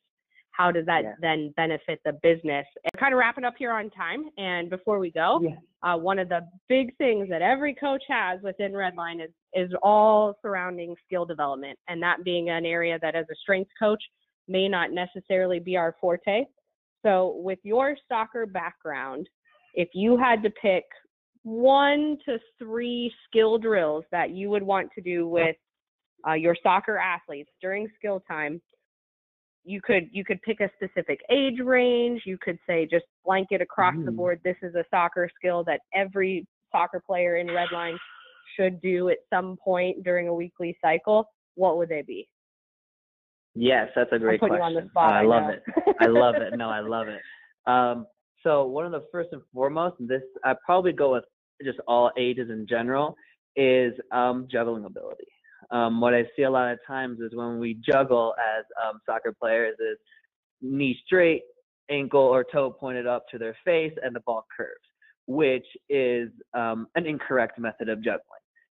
how 0.61 0.71
does 0.71 0.85
that 0.85 1.03
yeah. 1.05 1.15
then 1.21 1.55
benefit 1.57 2.01
the 2.05 2.13
business? 2.23 2.67
And 2.85 3.01
kind 3.01 3.15
of 3.15 3.19
wrapping 3.19 3.45
up 3.45 3.55
here 3.59 3.73
on 3.73 3.89
time. 3.91 4.25
And 4.37 4.69
before 4.69 4.99
we 4.99 5.11
go, 5.11 5.41
yeah. 5.43 5.55
uh, 5.83 5.97
one 5.97 6.19
of 6.19 6.29
the 6.29 6.41
big 6.69 6.95
things 6.99 7.31
that 7.31 7.41
every 7.41 7.75
coach 7.75 8.03
has 8.09 8.41
within 8.43 8.73
Redline 8.73 9.25
is 9.25 9.31
is 9.55 9.71
all 9.83 10.37
surrounding 10.43 10.95
skill 11.07 11.25
development, 11.25 11.79
and 11.89 12.03
that 12.03 12.23
being 12.25 12.51
an 12.51 12.67
area 12.67 12.99
that 13.01 13.17
as 13.17 13.25
a 13.33 13.35
strength 13.43 13.71
coach 13.79 14.03
may 14.49 14.69
not 14.69 14.93
necessarily 14.93 15.59
be 15.59 15.77
our 15.77 15.97
forte. 16.01 16.45
So, 17.05 17.37
with 17.39 17.59
your 17.63 17.97
soccer 18.07 18.45
background, 18.45 19.29
if 19.75 19.89
you 19.95 20.19
had 20.19 20.43
to 20.43 20.51
pick 20.51 20.85
one 21.43 22.19
to 22.27 22.39
three 22.59 23.11
skill 23.27 23.57
drills 23.57 24.05
that 24.13 24.31
you 24.31 24.51
would 24.51 24.63
want 24.63 24.91
to 24.95 25.01
do 25.01 25.27
with 25.27 25.57
uh, 26.29 26.35
your 26.35 26.55
soccer 26.63 26.99
athletes 26.99 27.51
during 27.63 27.89
skill 27.99 28.23
time, 28.29 28.61
you 29.65 29.81
could 29.83 30.09
you 30.13 30.25
could 30.25 30.41
pick 30.43 30.61
a 30.61 30.71
specific 30.77 31.21
age 31.31 31.59
range 31.63 32.23
you 32.25 32.39
could 32.41 32.59
say 32.67 32.87
just 32.91 33.05
blanket 33.25 33.61
across 33.61 33.95
mm. 33.95 34.05
the 34.05 34.11
board 34.11 34.41
this 34.45 34.57
is 34.63 34.75
a 34.75 34.85
soccer 34.91 35.29
skill 35.37 35.63
that 35.65 35.81
every 35.95 36.47
soccer 36.73 37.03
player 37.05 37.37
in 37.37 37.47
Redline 37.47 37.97
should 38.57 38.81
do 38.81 39.11
at 39.11 39.19
some 39.29 39.57
point 39.63 40.03
during 40.03 40.29
a 40.29 40.35
weekly 40.35 40.77
cycle 40.83 41.29
what 41.57 41.77
would 41.77 41.89
they 41.89 42.03
be? 42.03 42.29
Yes 43.55 43.89
that's 43.95 44.13
a 44.13 44.19
great 44.19 44.41
question 44.41 44.61
on 44.61 44.75
the 44.75 44.89
spot, 44.91 45.13
i, 45.13 45.21
I 45.21 45.25
love 45.25 45.51
it. 45.51 45.63
I 46.01 46.07
love 46.07 46.35
it. 46.37 46.57
No 46.57 46.69
i 46.71 46.81
love 46.81 47.09
it. 47.09 47.21
Um, 47.71 48.07
so 48.43 48.67
one 48.67 48.87
of 48.87 48.93
the 48.93 49.05
first 49.13 49.31
and 49.33 49.43
foremost 49.53 49.97
this 50.01 50.23
i 50.45 50.55
probably 50.65 50.93
go 50.93 51.13
with 51.13 51.25
just 51.63 51.79
all 51.87 52.11
ages 52.17 52.49
in 52.49 52.67
general 52.67 53.15
is 53.57 53.93
um, 54.13 54.49
juggling 54.51 54.85
ability 54.85 55.27
um, 55.71 56.01
what 56.01 56.15
I 56.15 56.25
see 56.37 56.43
a 56.43 56.51
lot 56.51 56.73
of 56.73 56.79
times 56.87 57.21
is 57.21 57.35
when 57.35 57.59
we 57.59 57.75
juggle 57.75 58.35
as 58.39 58.65
um, 58.85 59.01
soccer 59.07 59.35
players 59.39 59.77
is 59.79 59.99
knee 60.61 60.99
straight, 61.07 61.43
ankle 61.91 62.21
or 62.21 62.45
toe 62.45 62.71
pointed 62.71 63.07
up 63.07 63.25
to 63.31 63.39
their 63.39 63.57
face, 63.65 63.93
and 64.03 64.15
the 64.15 64.21
ball 64.21 64.45
curves, 64.57 64.71
which 65.27 65.67
is 65.89 66.31
um, 66.55 66.87
an 66.97 67.07
incorrect 67.07 67.59
method 67.59 67.89
of 67.89 67.99
juggling. 67.99 68.23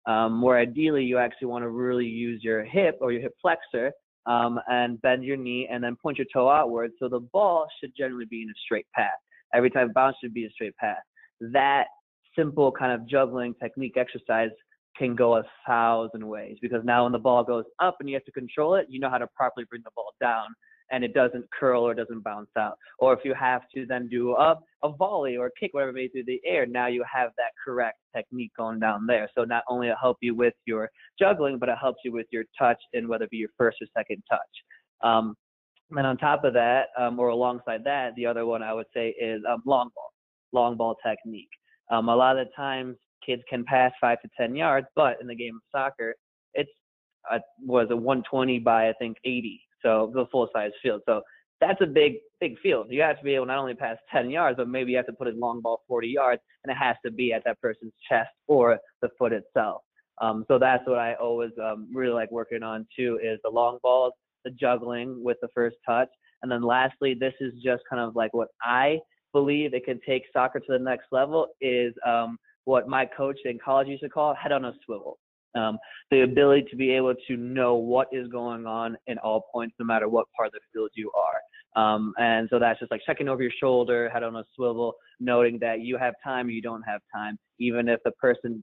Um, 0.07 0.41
where 0.41 0.57
ideally 0.57 1.03
you 1.03 1.19
actually 1.19 1.49
want 1.49 1.65
to 1.65 1.69
really 1.69 2.07
use 2.07 2.45
your 2.45 2.65
hip 2.65 2.97
or 3.01 3.11
your 3.11 3.23
hip 3.23 3.35
flexor 3.43 3.91
um, 4.27 4.61
and 4.69 5.03
bend 5.03 5.25
your 5.25 5.37
knee 5.37 5.69
and 5.69 5.83
then 5.83 5.97
point 5.97 6.19
your 6.19 6.29
toe 6.33 6.49
outward. 6.49 6.93
So 7.01 7.09
the 7.09 7.19
ball 7.19 7.67
should 7.81 7.91
generally 7.99 8.25
be 8.25 8.43
in 8.43 8.49
a 8.49 8.55
straight 8.65 8.87
path. 8.95 9.19
Every 9.53 9.69
time 9.69 9.91
bounce 9.93 10.17
should 10.23 10.33
be 10.33 10.47
a 10.47 10.51
straight 10.51 10.77
path. 10.77 11.03
That 11.41 11.87
simple 12.39 12.71
kind 12.71 12.93
of 12.93 13.09
juggling 13.09 13.55
technique 13.61 13.97
exercise 13.97 14.51
can 14.99 15.15
go 15.15 15.37
a 15.37 15.43
thousand 15.67 16.27
ways 16.27 16.57
because 16.61 16.83
now 16.85 17.05
when 17.05 17.13
the 17.13 17.19
ball 17.19 17.45
goes 17.45 17.65
up 17.81 17.97
and 18.01 18.09
you 18.09 18.15
have 18.15 18.25
to 18.25 18.33
control 18.33 18.75
it, 18.75 18.87
you 18.89 19.01
know 19.01 19.11
how 19.11 19.19
to 19.19 19.27
properly 19.29 19.67
bring 19.69 19.83
the 19.85 19.91
ball 19.95 20.13
down 20.21 20.47
and 20.91 21.05
it 21.05 21.15
doesn't 21.15 21.45
curl 21.51 21.83
or 21.83 21.95
doesn't 21.95 22.23
bounce 22.23 22.51
out. 22.57 22.79
Or 22.99 23.13
if 23.13 23.21
you 23.25 23.35
have 23.35 23.63
to 23.75 23.87
then 23.87 24.09
do 24.09 24.33
a, 24.33 24.57
a 24.83 24.93
volley 24.93 25.37
or 25.37 25.47
a 25.47 25.51
kick, 25.59 25.75
whatever 25.75 25.91
it 25.91 25.95
may 25.95 26.09
through 26.09 26.25
the 26.27 26.41
air, 26.47 26.67
now 26.67 26.87
you 26.87 27.05
have 27.13 27.31
that 27.37 27.51
correct 27.63 27.99
technique 28.15 28.53
going 28.57 28.79
down 28.79 29.07
there. 29.07 29.29
So 29.35 29.45
not 29.45 29.65
only 29.69 29.89
it 29.89 29.97
help 30.01 30.19
you 30.21 30.35
with 30.35 30.55
your 30.65 30.91
juggling, 31.19 31.59
but 31.59 31.69
it 31.69 31.79
helps 31.81 32.01
you 32.05 32.13
with 32.13 32.27
your 32.31 32.45
touch 32.59 32.81
and 32.93 33.09
whether 33.09 33.25
it 33.25 33.31
be 33.31 33.39
your 33.39 33.51
first 33.59 33.79
or 33.81 33.87
second 33.97 34.23
touch. 34.31 34.41
Um, 35.03 35.35
and 35.91 36.07
on 36.07 36.17
top 36.17 36.45
of 36.45 36.53
that, 36.55 36.87
um, 36.99 37.19
or 37.19 37.29
alongside 37.29 37.85
that, 37.85 38.15
the 38.17 38.27
other 38.27 38.45
one 38.45 38.63
I 38.63 38.73
would 38.73 38.87
say 38.95 39.11
is 39.11 39.43
um, 39.49 39.63
long 39.67 39.91
ball, 39.95 40.13
long 40.53 40.77
ball 40.77 40.97
technique. 41.05 41.51
Um, 41.91 42.09
a 42.09 42.17
lot 42.17 42.39
of 42.39 42.47
the 42.47 42.53
times 42.57 42.97
kids 43.27 43.43
can 43.51 43.65
pass 43.65 43.93
five 44.01 44.21
to 44.23 44.29
10 44.39 44.55
yards, 44.55 44.87
but 44.95 45.19
in 45.21 45.27
the 45.27 45.35
game 45.35 45.57
of 45.57 45.63
soccer, 45.79 46.15
it's 46.55 46.71
a, 47.31 47.41
was 47.61 47.89
a 47.91 47.97
120 47.97 48.61
by 48.61 48.89
I 48.89 48.93
think 48.95 49.17
80, 49.25 49.61
so 49.83 50.13
the 50.15 50.27
full 50.31 50.49
size 50.55 50.71
field. 50.83 51.03
So 51.07 51.23
that's 51.61 51.81
a 51.81 51.87
big 51.87 52.15
big 52.41 52.59
field. 52.61 52.87
You 52.91 53.01
have 53.03 53.19
to 53.19 53.25
be 53.25 53.35
able 53.35 53.47
not 53.47 53.59
only 53.59 53.75
pass 53.75 53.97
10 54.13 54.31
yards, 54.31 54.57
but 54.57 54.69
maybe 54.69 54.91
you 54.91 54.97
have 54.99 55.07
to 55.07 55.13
put 55.13 55.27
a 55.27 55.33
long 55.33 55.61
ball 55.61 55.83
40 55.89 56.09
yards, 56.09 56.43
and 56.65 56.71
it 56.71 56.77
has 56.77 56.97
to 57.05 57.11
be 57.11 57.33
at 57.33 57.43
that 57.45 57.61
person's 57.61 57.95
chest 58.09 58.31
or 58.47 58.79
the 59.03 59.09
foot 59.19 59.33
itself. 59.33 59.83
Um, 60.21 60.45
so 60.49 60.59
that's 60.59 60.87
what 60.87 60.99
I 60.99 61.15
always 61.15 61.51
um, 61.63 61.89
really 61.93 62.13
like 62.13 62.31
working 62.31 62.63
on 62.63 62.87
too 62.97 63.19
is 63.23 63.39
the 63.45 63.51
long 63.51 63.79
balls, 63.83 64.13
the 64.45 64.51
juggling 64.51 65.23
with 65.23 65.37
the 65.43 65.49
first 65.55 65.77
touch, 65.85 66.09
And 66.43 66.51
then 66.51 66.63
lastly, 66.63 67.15
this 67.19 67.35
is 67.41 67.53
just 67.63 67.83
kind 67.89 68.01
of 68.01 68.17
like 68.17 68.33
what 68.33 68.49
I 68.63 68.99
believe 69.33 69.75
it 69.75 69.85
can 69.85 70.01
take 70.07 70.23
soccer 70.33 70.61
to 70.61 70.67
the 70.69 70.79
next 70.79 71.07
level 71.13 71.49
is 71.61 71.93
um, 72.07 72.39
what 72.67 72.89
my 72.89 73.07
coach 73.07 73.39
in 73.45 73.59
college 73.65 73.89
used 73.89 74.03
to 74.03 74.09
call 74.09 74.35
head 74.35 74.53
on 74.53 74.65
a 74.67 74.73
swivel. 74.85 75.19
Um, 75.55 75.79
the 76.11 76.21
ability 76.23 76.67
to 76.71 76.77
be 76.77 76.91
able 76.91 77.15
to 77.29 77.37
know 77.37 77.77
what 77.77 78.09
is 78.13 78.29
going 78.29 78.67
on 78.67 78.99
in 79.07 79.17
all 79.19 79.47
points, 79.53 79.75
no 79.79 79.87
matter 79.87 80.07
what 80.07 80.27
part 80.37 80.49
of 80.49 80.53
the 80.53 80.61
field 80.73 80.91
you 80.95 81.11
are. 81.17 81.83
Um, 81.83 82.13
and 82.19 82.49
so 82.51 82.59
that's 82.59 82.79
just 82.79 82.91
like 82.91 83.01
checking 83.07 83.29
over 83.29 83.43
your 83.43 83.53
shoulder, 83.59 84.11
head 84.11 84.23
on 84.23 84.37
a 84.37 84.45
swivel, 84.55 84.95
noting 85.19 85.59
that 85.61 85.81
you 85.81 85.97
have 85.97 86.15
time, 86.23 86.51
you 86.51 86.61
don't 86.61 86.83
have 86.83 87.01
time. 87.15 87.39
Even 87.59 87.89
if 87.89 88.01
the 88.05 88.11
person 88.13 88.63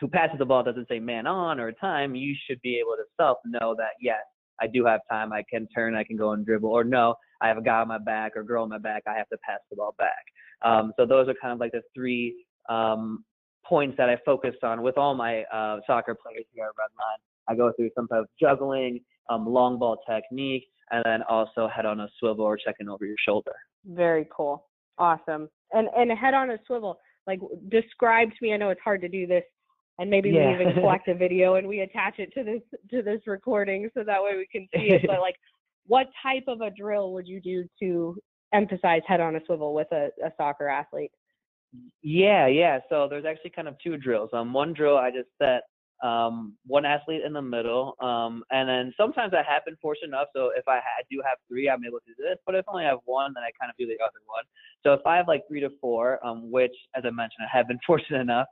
who 0.00 0.08
passes 0.08 0.38
the 0.38 0.44
ball 0.44 0.64
doesn't 0.64 0.88
say 0.88 0.98
man 0.98 1.26
on 1.26 1.60
or 1.60 1.70
time, 1.70 2.16
you 2.16 2.34
should 2.46 2.60
be 2.62 2.78
able 2.78 2.96
to 2.96 3.04
self 3.20 3.38
know 3.44 3.74
that 3.76 3.92
yes, 4.00 4.22
I 4.60 4.66
do 4.66 4.84
have 4.86 5.00
time, 5.10 5.32
I 5.32 5.44
can 5.48 5.68
turn, 5.68 5.94
I 5.94 6.02
can 6.02 6.16
go 6.16 6.32
and 6.32 6.44
dribble, 6.44 6.70
or 6.70 6.82
no, 6.82 7.14
I 7.40 7.48
have 7.48 7.58
a 7.58 7.62
guy 7.62 7.80
on 7.80 7.88
my 7.88 7.98
back 7.98 8.36
or 8.36 8.42
girl 8.42 8.64
on 8.64 8.70
my 8.70 8.78
back, 8.78 9.02
I 9.06 9.14
have 9.14 9.28
to 9.28 9.38
pass 9.46 9.60
the 9.70 9.76
ball 9.76 9.94
back. 9.98 10.24
Um, 10.62 10.92
so 10.98 11.06
those 11.06 11.28
are 11.28 11.34
kind 11.40 11.52
of 11.52 11.60
like 11.60 11.72
the 11.72 11.82
three 11.94 12.34
um, 12.68 13.24
points 13.66 13.96
that 13.96 14.08
I 14.08 14.16
focus 14.24 14.54
on 14.62 14.82
with 14.82 14.98
all 14.98 15.14
my 15.14 15.42
uh, 15.44 15.80
soccer 15.86 16.14
players 16.14 16.44
here 16.52 16.64
at 16.64 16.70
Redline. 16.70 17.20
I 17.48 17.54
go 17.54 17.72
through 17.76 17.90
some 17.94 18.08
type 18.08 18.20
of 18.20 18.28
juggling, 18.40 19.00
um, 19.28 19.46
long 19.46 19.78
ball 19.78 19.98
technique, 20.08 20.64
and 20.90 21.02
then 21.04 21.22
also 21.28 21.68
head 21.68 21.86
on 21.86 22.00
a 22.00 22.08
swivel 22.18 22.44
or 22.44 22.56
checking 22.56 22.88
over 22.88 23.04
your 23.04 23.16
shoulder. 23.26 23.54
Very 23.86 24.26
cool. 24.34 24.66
Awesome. 24.98 25.48
And 25.72 25.88
and 25.96 26.10
head 26.16 26.34
on 26.34 26.50
a 26.50 26.58
swivel, 26.66 26.98
like 27.26 27.40
describe 27.68 28.28
to 28.30 28.36
me, 28.42 28.54
I 28.54 28.56
know 28.56 28.70
it's 28.70 28.80
hard 28.82 29.00
to 29.02 29.08
do 29.08 29.26
this 29.26 29.44
and 29.98 30.10
maybe 30.10 30.30
Yeah. 30.30 30.48
we 30.48 30.54
even 30.54 30.74
collect 30.80 31.08
a 31.08 31.14
video 31.14 31.54
and 31.54 31.66
we 31.66 31.80
attach 31.80 32.18
it 32.18 32.32
to 32.34 32.44
this 32.44 32.62
to 32.90 33.02
this 33.02 33.20
recording 33.26 33.90
so 33.94 34.04
that 34.04 34.22
way 34.22 34.36
we 34.36 34.46
can 34.50 34.68
see 34.74 34.94
it. 34.94 35.02
But 35.06 35.20
like 35.20 35.36
what 35.86 36.08
type 36.22 36.44
of 36.48 36.60
a 36.60 36.70
drill 36.70 37.12
would 37.12 37.26
you 37.26 37.40
do 37.40 37.64
to 37.80 38.16
emphasize 38.52 39.02
head 39.06 39.20
on 39.20 39.36
a 39.36 39.40
swivel 39.46 39.74
with 39.74 39.88
a, 39.92 40.08
a 40.24 40.32
soccer 40.36 40.68
athlete? 40.68 41.12
Yeah, 42.02 42.46
yeah. 42.46 42.80
So 42.88 43.06
there's 43.08 43.24
actually 43.24 43.50
kind 43.50 43.68
of 43.68 43.76
two 43.82 43.96
drills. 43.96 44.30
Um, 44.32 44.52
one 44.52 44.72
drill 44.74 44.96
I 44.96 45.10
just 45.10 45.28
set 45.40 45.62
um 46.02 46.54
one 46.66 46.84
athlete 46.84 47.22
in 47.24 47.32
the 47.32 47.40
middle, 47.40 47.94
um, 48.00 48.42
and 48.50 48.68
then 48.68 48.92
sometimes 48.96 49.32
I 49.32 49.42
have 49.50 49.64
been 49.64 49.76
fortunate 49.80 50.08
enough. 50.08 50.28
So 50.34 50.50
if 50.56 50.66
I 50.68 50.76
ha- 50.76 51.04
do 51.10 51.22
have 51.26 51.38
three, 51.48 51.68
I'm 51.70 51.84
able 51.84 52.00
to 52.00 52.06
do 52.06 52.22
this. 52.22 52.36
But 52.44 52.56
if 52.56 52.64
I 52.68 52.72
only 52.72 52.84
have 52.84 52.98
one, 53.06 53.32
then 53.34 53.42
I 53.44 53.50
kind 53.60 53.70
of 53.70 53.76
do 53.78 53.86
the 53.86 53.94
other 54.04 54.20
one. 54.26 54.44
So 54.82 54.92
if 54.92 55.06
I 55.06 55.16
have 55.16 55.28
like 55.28 55.42
three 55.48 55.60
to 55.60 55.70
four, 55.80 56.24
um, 56.26 56.50
which 56.50 56.74
as 56.94 57.04
I 57.06 57.10
mentioned, 57.10 57.46
I 57.52 57.56
have 57.56 57.68
been 57.68 57.78
fortunate 57.86 58.20
enough, 58.20 58.46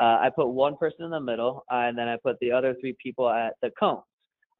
uh, 0.00 0.18
I 0.20 0.30
put 0.34 0.48
one 0.48 0.76
person 0.76 1.04
in 1.04 1.10
the 1.10 1.20
middle, 1.20 1.64
uh, 1.72 1.76
and 1.88 1.96
then 1.96 2.08
I 2.08 2.16
put 2.22 2.36
the 2.40 2.52
other 2.52 2.74
three 2.80 2.96
people 3.02 3.28
at 3.28 3.54
the 3.62 3.70
cones. 3.78 4.02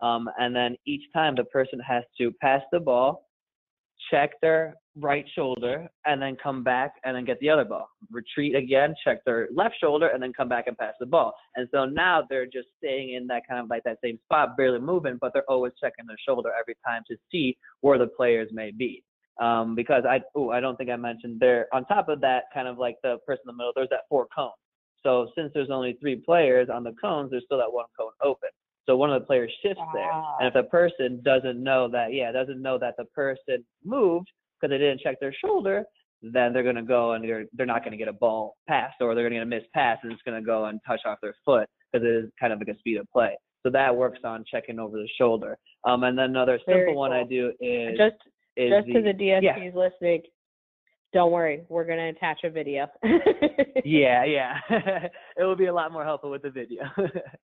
Um, 0.00 0.30
and 0.38 0.54
then 0.54 0.76
each 0.86 1.02
time 1.12 1.34
the 1.36 1.44
person 1.44 1.80
has 1.80 2.04
to 2.18 2.32
pass 2.40 2.62
the 2.72 2.80
ball, 2.80 3.27
check 4.10 4.32
their 4.40 4.74
right 4.96 5.24
shoulder, 5.34 5.88
and 6.06 6.20
then 6.20 6.36
come 6.42 6.64
back 6.64 6.94
and 7.04 7.14
then 7.14 7.24
get 7.24 7.38
the 7.40 7.48
other 7.48 7.64
ball. 7.64 7.88
Retreat 8.10 8.56
again, 8.56 8.94
check 9.04 9.24
their 9.24 9.48
left 9.54 9.76
shoulder, 9.80 10.08
and 10.08 10.22
then 10.22 10.32
come 10.32 10.48
back 10.48 10.66
and 10.66 10.76
pass 10.76 10.94
the 10.98 11.06
ball. 11.06 11.34
And 11.56 11.68
so 11.72 11.84
now 11.84 12.24
they're 12.28 12.46
just 12.46 12.68
staying 12.78 13.14
in 13.14 13.26
that 13.28 13.42
kind 13.48 13.60
of 13.60 13.70
like 13.70 13.84
that 13.84 13.98
same 14.02 14.18
spot, 14.24 14.56
barely 14.56 14.80
moving, 14.80 15.18
but 15.20 15.32
they're 15.32 15.48
always 15.48 15.72
checking 15.80 16.06
their 16.06 16.16
shoulder 16.26 16.50
every 16.58 16.76
time 16.86 17.02
to 17.08 17.16
see 17.30 17.56
where 17.80 17.98
the 17.98 18.08
players 18.08 18.48
may 18.52 18.70
be. 18.70 19.04
Um, 19.40 19.76
because 19.76 20.02
I, 20.04 20.20
oh, 20.34 20.50
I 20.50 20.58
don't 20.58 20.76
think 20.76 20.90
I 20.90 20.96
mentioned 20.96 21.38
there. 21.38 21.68
On 21.72 21.84
top 21.84 22.08
of 22.08 22.20
that, 22.22 22.44
kind 22.52 22.66
of 22.66 22.76
like 22.78 22.96
the 23.04 23.18
person 23.24 23.42
in 23.46 23.52
the 23.52 23.52
middle, 23.52 23.72
there's 23.76 23.88
that 23.90 24.00
four 24.08 24.26
cones. 24.34 24.52
So 25.04 25.30
since 25.36 25.52
there's 25.54 25.70
only 25.70 25.96
three 26.00 26.16
players 26.16 26.68
on 26.68 26.82
the 26.82 26.92
cones, 27.00 27.30
there's 27.30 27.44
still 27.44 27.58
that 27.58 27.72
one 27.72 27.86
cone 27.96 28.10
open. 28.20 28.48
So 28.88 28.96
one 28.96 29.12
of 29.12 29.20
the 29.20 29.26
players 29.26 29.52
shifts 29.62 29.82
there, 29.92 30.10
and 30.40 30.48
if 30.48 30.54
the 30.54 30.62
person 30.62 31.20
doesn't 31.22 31.62
know 31.62 31.88
that, 31.90 32.14
yeah, 32.14 32.32
doesn't 32.32 32.62
know 32.62 32.78
that 32.78 32.94
the 32.96 33.04
person 33.04 33.62
moved 33.84 34.30
because 34.58 34.72
they 34.72 34.78
didn't 34.78 35.00
check 35.00 35.20
their 35.20 35.34
shoulder, 35.44 35.84
then 36.22 36.54
they're 36.54 36.62
gonna 36.62 36.82
go 36.82 37.12
and 37.12 37.22
they're 37.22 37.44
they're 37.52 37.66
not 37.66 37.84
gonna 37.84 37.98
get 37.98 38.08
a 38.08 38.14
ball 38.14 38.56
passed, 38.66 38.96
or 39.02 39.14
they're 39.14 39.24
gonna 39.24 39.36
get 39.36 39.42
a 39.42 39.46
missed 39.46 39.70
pass, 39.74 39.98
and 40.02 40.10
it's 40.10 40.22
gonna 40.24 40.40
go 40.40 40.64
and 40.64 40.80
touch 40.86 41.00
off 41.04 41.18
their 41.20 41.34
foot 41.44 41.68
because 41.92 42.06
it 42.06 42.10
is 42.10 42.30
kind 42.40 42.50
of 42.50 42.60
like 42.60 42.68
a 42.68 42.78
speed 42.78 42.96
of 42.96 43.06
play. 43.12 43.36
So 43.62 43.70
that 43.70 43.94
works 43.94 44.20
on 44.24 44.42
checking 44.50 44.78
over 44.78 44.96
the 44.96 45.08
shoulder. 45.18 45.58
Um, 45.84 46.04
and 46.04 46.16
then 46.16 46.30
another 46.30 46.58
simple 46.58 46.74
Very 46.74 46.94
one 46.94 47.12
I 47.12 47.24
do 47.24 47.52
is 47.60 47.98
just 47.98 48.16
is 48.56 48.70
just 48.70 48.86
to 48.86 49.02
the 49.02 49.12
DSPs 49.12 49.42
yeah. 49.42 49.70
listening, 49.74 50.22
don't 51.12 51.30
worry, 51.30 51.62
we're 51.68 51.84
gonna 51.84 52.08
attach 52.08 52.40
a 52.44 52.50
video. 52.50 52.86
yeah, 53.84 54.24
yeah. 54.24 54.58
it 54.70 55.44
will 55.44 55.56
be 55.56 55.66
a 55.66 55.74
lot 55.74 55.92
more 55.92 56.04
helpful 56.04 56.30
with 56.30 56.40
the 56.40 56.50
video. 56.50 56.84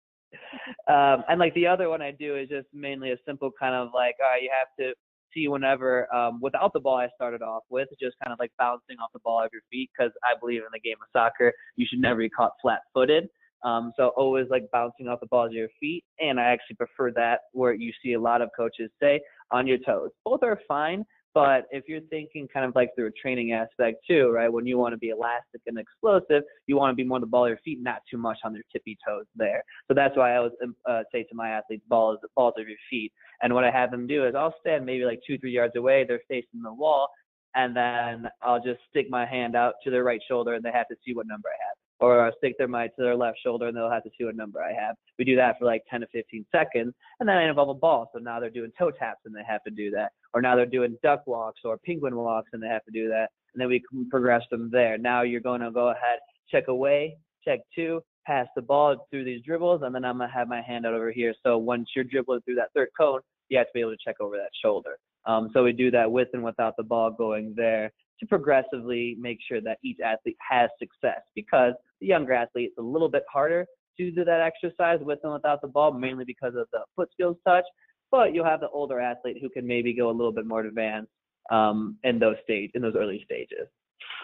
um, 0.87 1.23
and 1.29 1.39
like 1.39 1.53
the 1.53 1.67
other 1.67 1.89
one 1.89 2.01
I 2.01 2.11
do 2.11 2.37
is 2.37 2.49
just 2.49 2.67
mainly 2.73 3.11
a 3.11 3.17
simple 3.25 3.51
kind 3.59 3.75
of 3.75 3.89
like, 3.93 4.15
all 4.23 4.31
right, 4.31 4.41
you 4.41 4.49
have 4.57 4.69
to 4.79 4.93
see 5.33 5.47
whenever 5.47 6.13
um, 6.13 6.39
without 6.41 6.73
the 6.73 6.79
ball 6.79 6.97
I 6.97 7.07
started 7.15 7.41
off 7.41 7.63
with, 7.69 7.87
just 7.99 8.15
kind 8.23 8.33
of 8.33 8.39
like 8.39 8.51
bouncing 8.57 8.97
off 9.01 9.11
the 9.13 9.19
ball 9.19 9.43
of 9.43 9.49
your 9.53 9.61
feet 9.71 9.89
because 9.97 10.11
I 10.23 10.37
believe 10.39 10.61
in 10.61 10.67
the 10.73 10.79
game 10.79 10.97
of 11.01 11.07
soccer, 11.13 11.53
you 11.75 11.85
should 11.89 11.99
never 11.99 12.19
be 12.19 12.29
caught 12.29 12.51
flat-footed. 12.61 13.27
Um, 13.63 13.93
so 13.95 14.07
always 14.17 14.47
like 14.49 14.63
bouncing 14.71 15.07
off 15.07 15.19
the 15.19 15.27
balls 15.27 15.49
of 15.49 15.53
your 15.53 15.69
feet, 15.79 16.03
and 16.19 16.39
I 16.39 16.45
actually 16.45 16.77
prefer 16.77 17.11
that 17.11 17.41
where 17.53 17.73
you 17.73 17.91
see 18.03 18.13
a 18.13 18.19
lot 18.19 18.41
of 18.41 18.49
coaches 18.57 18.89
say 18.99 19.21
on 19.51 19.67
your 19.67 19.77
toes. 19.77 20.09
Both 20.25 20.41
are 20.43 20.59
fine, 20.67 21.05
but 21.33 21.65
if 21.71 21.85
you're 21.87 22.01
thinking 22.01 22.47
kind 22.53 22.65
of 22.65 22.75
like 22.75 22.89
through 22.95 23.07
a 23.07 23.11
training 23.11 23.53
aspect 23.53 24.03
too, 24.07 24.29
right? 24.29 24.51
When 24.51 24.65
you 24.65 24.77
want 24.77 24.93
to 24.93 24.97
be 24.97 25.09
elastic 25.09 25.61
and 25.67 25.77
explosive, 25.77 26.43
you 26.67 26.75
want 26.75 26.91
to 26.91 26.95
be 26.95 27.07
more 27.07 27.15
on 27.15 27.21
the 27.21 27.27
ball 27.27 27.45
of 27.45 27.49
your 27.49 27.59
feet, 27.63 27.79
not 27.81 28.01
too 28.09 28.17
much 28.17 28.37
on 28.43 28.53
their 28.53 28.63
tippy 28.71 28.97
toes 29.07 29.25
there. 29.35 29.63
So 29.87 29.93
that's 29.93 30.17
why 30.17 30.33
I 30.33 30.37
always 30.37 30.53
um, 30.63 30.75
uh, 30.89 31.03
say 31.11 31.23
to 31.23 31.35
my 31.35 31.49
athletes, 31.49 31.83
balls, 31.87 32.19
balls 32.35 32.55
of 32.57 32.67
your 32.67 32.77
feet. 32.89 33.11
And 33.41 33.53
what 33.53 33.63
I 33.63 33.71
have 33.71 33.91
them 33.91 34.07
do 34.07 34.25
is 34.25 34.35
I'll 34.35 34.55
stand 34.59 34.85
maybe 34.85 35.05
like 35.05 35.21
two, 35.25 35.37
three 35.37 35.51
yards 35.51 35.75
away, 35.75 36.05
they're 36.07 36.21
facing 36.27 36.61
the 36.61 36.73
wall, 36.73 37.07
and 37.55 37.75
then 37.75 38.29
I'll 38.41 38.61
just 38.61 38.79
stick 38.89 39.09
my 39.09 39.25
hand 39.25 39.55
out 39.55 39.75
to 39.83 39.91
their 39.91 40.03
right 40.03 40.21
shoulder, 40.27 40.53
and 40.53 40.63
they 40.63 40.71
have 40.71 40.87
to 40.89 40.95
see 41.05 41.13
what 41.13 41.27
number 41.27 41.49
I 41.49 41.57
have. 41.67 41.77
Or 42.01 42.25
I'll 42.25 42.35
stick 42.37 42.55
their 42.57 42.67
mic 42.67 42.95
to 42.95 43.03
their 43.03 43.15
left 43.15 43.37
shoulder, 43.43 43.67
and 43.67 43.77
they'll 43.77 43.89
have 43.89 44.03
to 44.03 44.09
see 44.17 44.25
what 44.25 44.35
number 44.35 44.61
I 44.61 44.73
have. 44.73 44.95
We 45.19 45.25
do 45.25 45.35
that 45.35 45.59
for 45.59 45.65
like 45.65 45.83
10 45.89 46.01
to 46.01 46.07
15 46.07 46.45
seconds, 46.51 46.93
and 47.19 47.29
then 47.29 47.37
I 47.37 47.47
involve 47.47 47.69
a 47.69 47.73
ball. 47.75 48.09
So 48.11 48.19
now 48.19 48.39
they're 48.39 48.49
doing 48.49 48.71
toe 48.77 48.91
taps, 48.91 49.21
and 49.25 49.35
they 49.35 49.43
have 49.47 49.63
to 49.63 49.71
do 49.71 49.91
that. 49.91 50.11
Or 50.33 50.41
now 50.41 50.55
they're 50.55 50.65
doing 50.65 50.97
duck 51.03 51.27
walks 51.27 51.61
or 51.63 51.77
penguin 51.77 52.15
walks, 52.15 52.49
and 52.53 52.61
they 52.61 52.67
have 52.67 52.83
to 52.85 52.91
do 52.91 53.07
that. 53.09 53.29
And 53.53 53.61
then 53.61 53.69
we 53.69 53.83
can 53.87 54.09
progress 54.09 54.43
them 54.49 54.69
there. 54.71 54.97
Now 54.97 55.21
you're 55.21 55.41
going 55.41 55.61
to 55.61 55.71
go 55.71 55.89
ahead, 55.89 56.19
check 56.49 56.67
away, 56.69 57.17
check 57.45 57.59
two, 57.75 58.01
pass 58.25 58.47
the 58.55 58.61
ball 58.61 59.07
through 59.09 59.25
these 59.25 59.43
dribbles, 59.43 59.81
and 59.83 59.93
then 59.93 60.05
I'm 60.05 60.17
gonna 60.17 60.31
have 60.31 60.47
my 60.47 60.61
hand 60.61 60.85
out 60.85 60.93
over 60.93 61.11
here. 61.11 61.33
So 61.43 61.57
once 61.57 61.89
you're 61.95 62.05
dribbling 62.05 62.41
through 62.41 62.55
that 62.55 62.69
third 62.75 62.89
cone, 62.97 63.21
you 63.49 63.57
have 63.57 63.67
to 63.67 63.71
be 63.73 63.81
able 63.81 63.91
to 63.91 63.97
check 64.03 64.15
over 64.19 64.37
that 64.37 64.51
shoulder. 64.63 64.97
Um, 65.25 65.49
so 65.53 65.63
we 65.63 65.73
do 65.73 65.91
that 65.91 66.11
with 66.11 66.29
and 66.33 66.43
without 66.43 66.75
the 66.77 66.83
ball 66.83 67.11
going 67.11 67.53
there 67.55 67.91
to 68.19 68.25
progressively 68.27 69.15
make 69.19 69.39
sure 69.47 69.61
that 69.61 69.77
each 69.83 69.99
athlete 70.03 70.37
has 70.47 70.69
success. 70.79 71.21
Because 71.35 71.73
the 72.01 72.07
younger 72.07 72.33
athlete, 72.33 72.69
it's 72.69 72.77
a 72.77 72.81
little 72.81 73.09
bit 73.09 73.23
harder 73.31 73.65
to 73.97 74.11
do 74.11 74.25
that 74.25 74.41
exercise 74.41 74.99
with 75.01 75.19
and 75.23 75.33
without 75.33 75.61
the 75.61 75.67
ball, 75.67 75.93
mainly 75.93 76.25
because 76.25 76.55
of 76.55 76.67
the 76.71 76.79
foot 76.95 77.09
skills 77.13 77.37
touch. 77.45 77.65
But 78.09 78.33
you'll 78.33 78.45
have 78.45 78.59
the 78.59 78.69
older 78.69 78.99
athlete 78.99 79.37
who 79.41 79.49
can 79.49 79.65
maybe 79.65 79.93
go 79.93 80.09
a 80.09 80.11
little 80.11 80.33
bit 80.33 80.45
more 80.45 80.61
advanced 80.61 81.11
um, 81.49 81.97
in 82.03 82.19
those 82.19 82.35
stage 82.43 82.71
in 82.73 82.81
those 82.81 82.95
early 82.97 83.21
stages. 83.23 83.67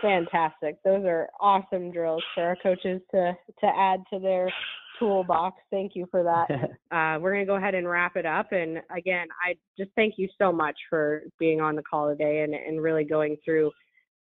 Fantastic. 0.01 0.77
Those 0.83 1.05
are 1.05 1.29
awesome 1.39 1.91
drills 1.91 2.23
for 2.35 2.43
our 2.43 2.55
coaches 2.57 3.01
to 3.11 3.33
to 3.61 3.67
add 3.67 4.01
to 4.11 4.19
their 4.19 4.51
toolbox. 4.99 5.57
Thank 5.71 5.93
you 5.95 6.07
for 6.11 6.23
that. 6.23 6.47
Uh, 6.89 7.19
we're 7.19 7.33
going 7.33 7.45
to 7.45 7.45
go 7.45 7.57
ahead 7.57 7.75
and 7.75 7.87
wrap 7.87 8.15
it 8.15 8.25
up. 8.25 8.53
And 8.53 8.77
again, 8.95 9.27
I 9.45 9.55
just 9.77 9.91
thank 9.97 10.13
you 10.15 10.29
so 10.37 10.53
much 10.53 10.75
for 10.89 11.23
being 11.37 11.59
on 11.59 11.75
the 11.75 11.83
call 11.83 12.07
today 12.07 12.43
and, 12.43 12.53
and 12.53 12.81
really 12.81 13.03
going 13.03 13.35
through 13.43 13.71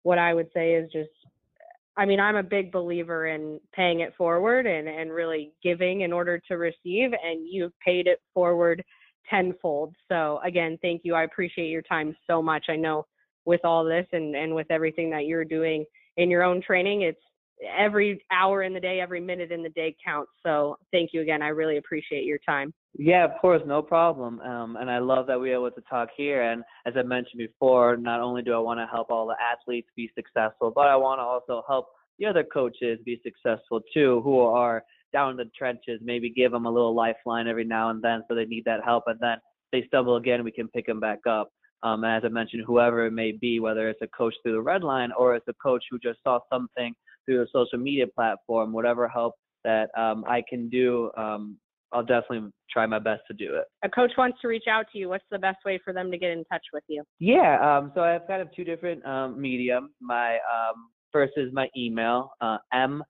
what 0.03 0.19
I 0.19 0.33
would 0.33 0.49
say 0.55 0.73
is 0.73 0.91
just, 0.91 1.11
I 1.97 2.05
mean, 2.05 2.19
I'm 2.19 2.37
a 2.37 2.43
big 2.43 2.73
believer 2.73 3.29
in 3.29 3.61
paying 3.73 4.01
it 4.01 4.15
forward 4.17 4.67
and, 4.67 4.89
and 4.89 5.13
really 5.13 5.53
giving 5.63 6.01
in 6.01 6.13
order 6.13 6.41
to 6.49 6.55
receive, 6.57 7.13
and 7.13 7.47
you've 7.49 7.73
paid 7.85 8.07
it 8.07 8.21
forward 8.33 8.83
tenfold. 9.31 9.95
So 10.09 10.41
again, 10.45 10.79
thank 10.83 11.03
you. 11.05 11.15
I 11.15 11.25
appreciate 11.25 11.69
your 11.69 11.83
time 11.83 12.17
so 12.27 12.43
much. 12.43 12.67
I 12.69 12.77
know 12.77 13.07
with 13.45 13.61
all 13.65 13.85
this 13.85 14.07
and, 14.13 14.35
and 14.35 14.55
with 14.55 14.67
everything 14.71 15.11
that 15.11 15.27
you're 15.27 15.45
doing 15.45 15.85
in 16.17 16.31
your 16.31 16.43
own 16.43 16.61
training, 16.63 17.03
it's 17.03 17.21
every 17.77 18.25
hour 18.31 18.63
in 18.63 18.73
the 18.73 18.81
day, 18.81 19.01
every 19.01 19.21
minute 19.21 19.53
in 19.53 19.63
the 19.63 19.69
day 19.71 19.95
counts. 20.05 20.31
So 20.43 20.77
thank 20.93 21.11
you 21.13 21.21
again. 21.21 21.43
I 21.43 21.49
really 21.49 21.77
appreciate 21.77 22.25
your 22.25 22.39
time. 22.47 22.73
Yeah, 22.97 23.25
of 23.25 23.33
course, 23.41 23.63
no 23.67 23.83
problem. 23.83 24.41
Um, 24.41 24.77
and 24.77 24.91
I 24.91 24.99
love 24.99 25.27
that 25.27 25.39
we're 25.39 25.55
able 25.55 25.71
to 25.71 25.81
talk 25.83 26.11
here. 26.17 26.43
And 26.51 26.63
as 26.87 26.95
I 26.97 27.03
mentioned 27.03 27.39
before, 27.39 27.97
not 27.97 28.21
only 28.21 28.43
do 28.43 28.53
I 28.55 28.59
want 28.59 28.79
to 28.79 28.87
help 28.87 29.11
all 29.11 29.27
the 29.27 29.37
athletes 29.43 29.89
be 29.97 30.11
successful, 30.15 30.73
but 30.75 30.87
I 30.87 30.97
want 30.97 31.19
to 31.19 31.23
also 31.23 31.65
help 31.67 31.87
the 32.19 32.27
other 32.27 32.45
coaches 32.45 32.99
be 33.05 33.21
successful 33.25 33.81
too, 33.93 34.21
who 34.23 34.41
are 34.41 34.85
down 35.13 35.33
in 35.33 35.37
the 35.37 35.51
trenches. 35.57 36.01
Maybe 36.03 36.31
give 36.31 36.53
them 36.53 36.67
a 36.67 36.71
little 36.71 36.95
lifeline 36.95 37.49
every 37.49 37.65
now 37.65 37.91
and 37.91 38.03
then, 38.03 38.23
so 38.29 38.35
they 38.35 38.45
need 38.45 38.65
that 38.67 38.85
help. 38.85 39.05
And 39.07 39.19
then 39.21 39.39
they 39.73 39.85
stumble 39.89 40.17
again, 40.17 40.45
we 40.45 40.53
can 40.53 40.69
pick 40.69 40.87
them 40.87 41.01
back 41.01 41.21
up. 41.29 41.51
Um, 41.85 42.03
as 42.03 42.23
I 42.25 42.29
mentioned, 42.29 42.65
whoever 42.67 43.07
it 43.07 43.13
may 43.13 43.33
be, 43.33 43.61
whether 43.61 43.89
it's 43.89 44.03
a 44.03 44.09
coach 44.09 44.35
through 44.43 44.53
the 44.53 44.71
Redline 44.71 45.11
or 45.19 45.37
it's 45.37 45.47
a 45.49 45.55
coach 45.63 45.85
who 45.91 45.99
just 45.99 46.19
saw 46.25 46.41
something 46.51 46.95
through 47.25 47.43
a 47.43 47.47
social 47.53 47.79
media 47.79 48.07
platform, 48.07 48.73
whatever 48.73 49.09
help 49.09 49.35
that 49.65 49.89
um, 49.97 50.25
I 50.27 50.43
can 50.49 50.69
do 50.69 51.11
um, 51.17 51.59
I'll 51.95 52.03
definitely 52.03 52.51
try 52.71 52.87
my 52.87 52.99
best 52.99 53.23
to 53.29 53.35
do 53.35 53.55
it. 53.55 53.65
A 53.85 53.89
coach 53.89 54.11
wants 54.19 54.39
to 54.43 54.49
reach 54.49 54.65
out 54.69 54.87
to 54.93 54.99
you. 54.99 55.09
What's 55.09 55.25
the 55.31 55.39
best 55.39 55.59
way 55.65 55.81
for 55.83 55.93
them 55.93 56.11
to 56.11 56.19
get 56.19 56.31
in 56.33 56.45
touch 56.53 56.65
with 56.73 56.83
you? 56.89 57.05
Yeah, 57.21 57.59
um, 57.61 57.93
so 57.95 58.03
I 58.03 58.11
have 58.11 58.27
kind 58.27 58.43
of 58.43 58.49
two 58.55 58.65
different 58.65 59.05
um, 59.07 59.41
mediums. 59.41 59.91
My 60.01 60.35
um, 60.35 60.91
first 61.13 61.35
is 61.37 61.53
my 61.53 61.69
email, 61.77 62.33
uh, 62.41 62.59
m 62.73 63.03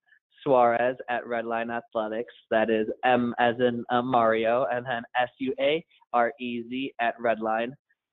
Suarez 0.43 0.97
at 1.09 1.25
Redline 1.25 1.75
Athletics. 1.75 2.35
That 2.51 2.69
is 2.69 2.87
M 3.05 3.35
as 3.39 3.55
in 3.59 3.83
uh, 3.91 4.03
Mario, 4.03 4.67
and 4.71 4.85
then 4.85 5.03
S 5.21 5.31
U 5.39 5.55
A 5.59 5.83
R 6.13 6.33
E 6.39 6.63
Z 6.69 6.93
at 7.01 7.19
Redline. 7.19 7.71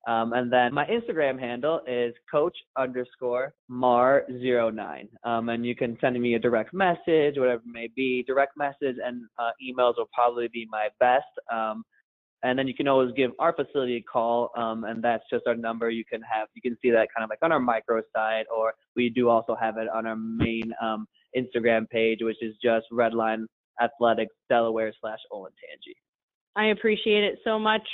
Um, 0.08 0.34
and 0.34 0.52
then 0.52 0.74
my 0.74 0.86
Instagram 0.86 1.40
handle 1.40 1.82
is 1.88 2.14
coach 2.30 2.58
underscore 2.78 3.54
mar09. 3.70 5.08
Um, 5.24 5.50
and 5.50 5.66
you 5.66 5.76
can 5.76 5.98
send 6.02 6.20
me 6.20 6.34
a 6.34 6.40
direct 6.40 6.74
message, 6.74 7.38
whatever 7.38 7.62
it 7.66 7.72
may 7.72 7.88
be. 7.96 8.24
Direct 8.24 8.58
message 8.58 8.96
and 9.04 9.26
uh, 9.38 9.52
emails 9.64 9.96
will 9.98 10.10
probably 10.14 10.48
be 10.48 10.68
my 10.72 10.88
best. 11.00 11.26
Um, 11.52 11.84
and 12.44 12.58
then 12.58 12.68
you 12.68 12.74
can 12.74 12.88
always 12.88 13.12
give 13.16 13.32
our 13.38 13.54
facility 13.54 13.98
a 13.98 14.02
call, 14.02 14.50
um, 14.58 14.84
and 14.86 15.04
that's 15.04 15.24
just 15.32 15.46
our 15.46 15.56
number. 15.56 15.92
You 15.92 16.04
can 16.04 16.22
have, 16.24 16.48
you 16.56 16.62
can 16.62 16.76
see 16.82 16.90
that 16.90 17.08
kind 17.16 17.24
of 17.24 17.30
like 17.30 17.38
on 17.44 17.52
our 17.52 17.60
micro 17.60 18.02
site, 18.16 18.48
or 18.56 18.74
we 18.96 19.10
do 19.10 19.30
also 19.30 19.56
have 19.56 19.78
it 19.78 19.88
on 19.94 20.08
our 20.08 20.16
main 20.16 20.74
um, 20.82 21.08
Instagram 21.38 21.88
page, 21.88 22.20
which 22.22 22.42
is 22.42 22.56
just 22.64 22.88
Redline 22.92 23.46
Athletics 23.80 24.34
Delaware 24.50 24.92
slash 25.00 25.20
Olentangy. 25.32 25.94
I 26.56 26.68
appreciate 26.68 27.24
it 27.24 27.40
so 27.44 27.60
much. 27.60 27.88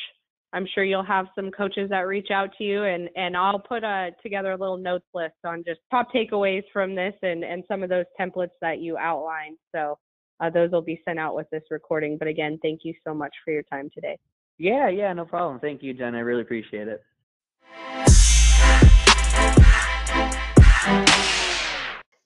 I'm 0.54 0.66
sure 0.74 0.84
you'll 0.84 1.04
have 1.04 1.28
some 1.36 1.52
coaches 1.52 1.90
that 1.90 2.08
reach 2.08 2.30
out 2.32 2.52
to 2.58 2.64
you, 2.64 2.84
and 2.84 3.10
and 3.16 3.36
I'll 3.36 3.60
put 3.60 3.84
a, 3.84 4.12
together 4.24 4.52
a 4.52 4.58
little 4.58 4.78
notes 4.78 5.06
list 5.14 5.36
on 5.46 5.64
just 5.66 5.82
top 5.92 6.08
takeaways 6.14 6.64
from 6.72 6.96
this 6.96 7.14
and 7.22 7.44
and 7.44 7.64
some 7.68 7.84
of 7.84 7.90
those 7.90 8.06
templates 8.20 8.56
that 8.62 8.80
you 8.80 8.98
outlined. 8.98 9.58
So 9.76 9.98
uh, 10.40 10.50
those 10.50 10.72
will 10.72 10.82
be 10.82 11.02
sent 11.06 11.20
out 11.20 11.36
with 11.36 11.50
this 11.52 11.64
recording. 11.70 12.18
But 12.18 12.28
again, 12.28 12.60
thank 12.62 12.82
you 12.84 12.94
so 13.06 13.14
much 13.14 13.34
for 13.44 13.52
your 13.52 13.64
time 13.64 13.90
today. 13.94 14.18
Yeah, 14.58 14.90
yeah, 14.90 15.14
no 15.14 15.26
problem. 15.26 15.60
Thank 15.60 15.84
you, 15.84 15.94
Jen. 15.94 16.16
I 16.16 16.20
really 16.20 16.42
appreciate 16.42 16.88
it. 16.88 17.04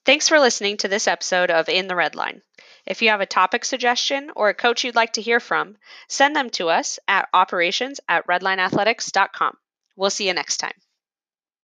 Thanks 0.04 0.28
for 0.28 0.40
listening 0.40 0.78
to 0.78 0.88
this 0.88 1.06
episode 1.06 1.50
of 1.50 1.68
In 1.68 1.86
the 1.86 1.94
Red 1.94 2.14
Line. 2.14 2.42
If 2.86 3.02
you 3.02 3.10
have 3.10 3.20
a 3.20 3.26
topic 3.26 3.64
suggestion 3.64 4.30
or 4.34 4.48
a 4.48 4.54
coach 4.54 4.84
you'd 4.84 4.94
like 4.94 5.12
to 5.14 5.22
hear 5.22 5.40
from, 5.40 5.76
send 6.08 6.34
them 6.34 6.50
to 6.50 6.68
us 6.68 6.98
at 7.06 7.28
operations 7.32 8.00
at 8.08 8.26
redlineathletics.com. 8.26 9.56
We'll 9.96 10.10
see 10.10 10.26
you 10.26 10.34
next 10.34 10.56
time. 10.56 10.74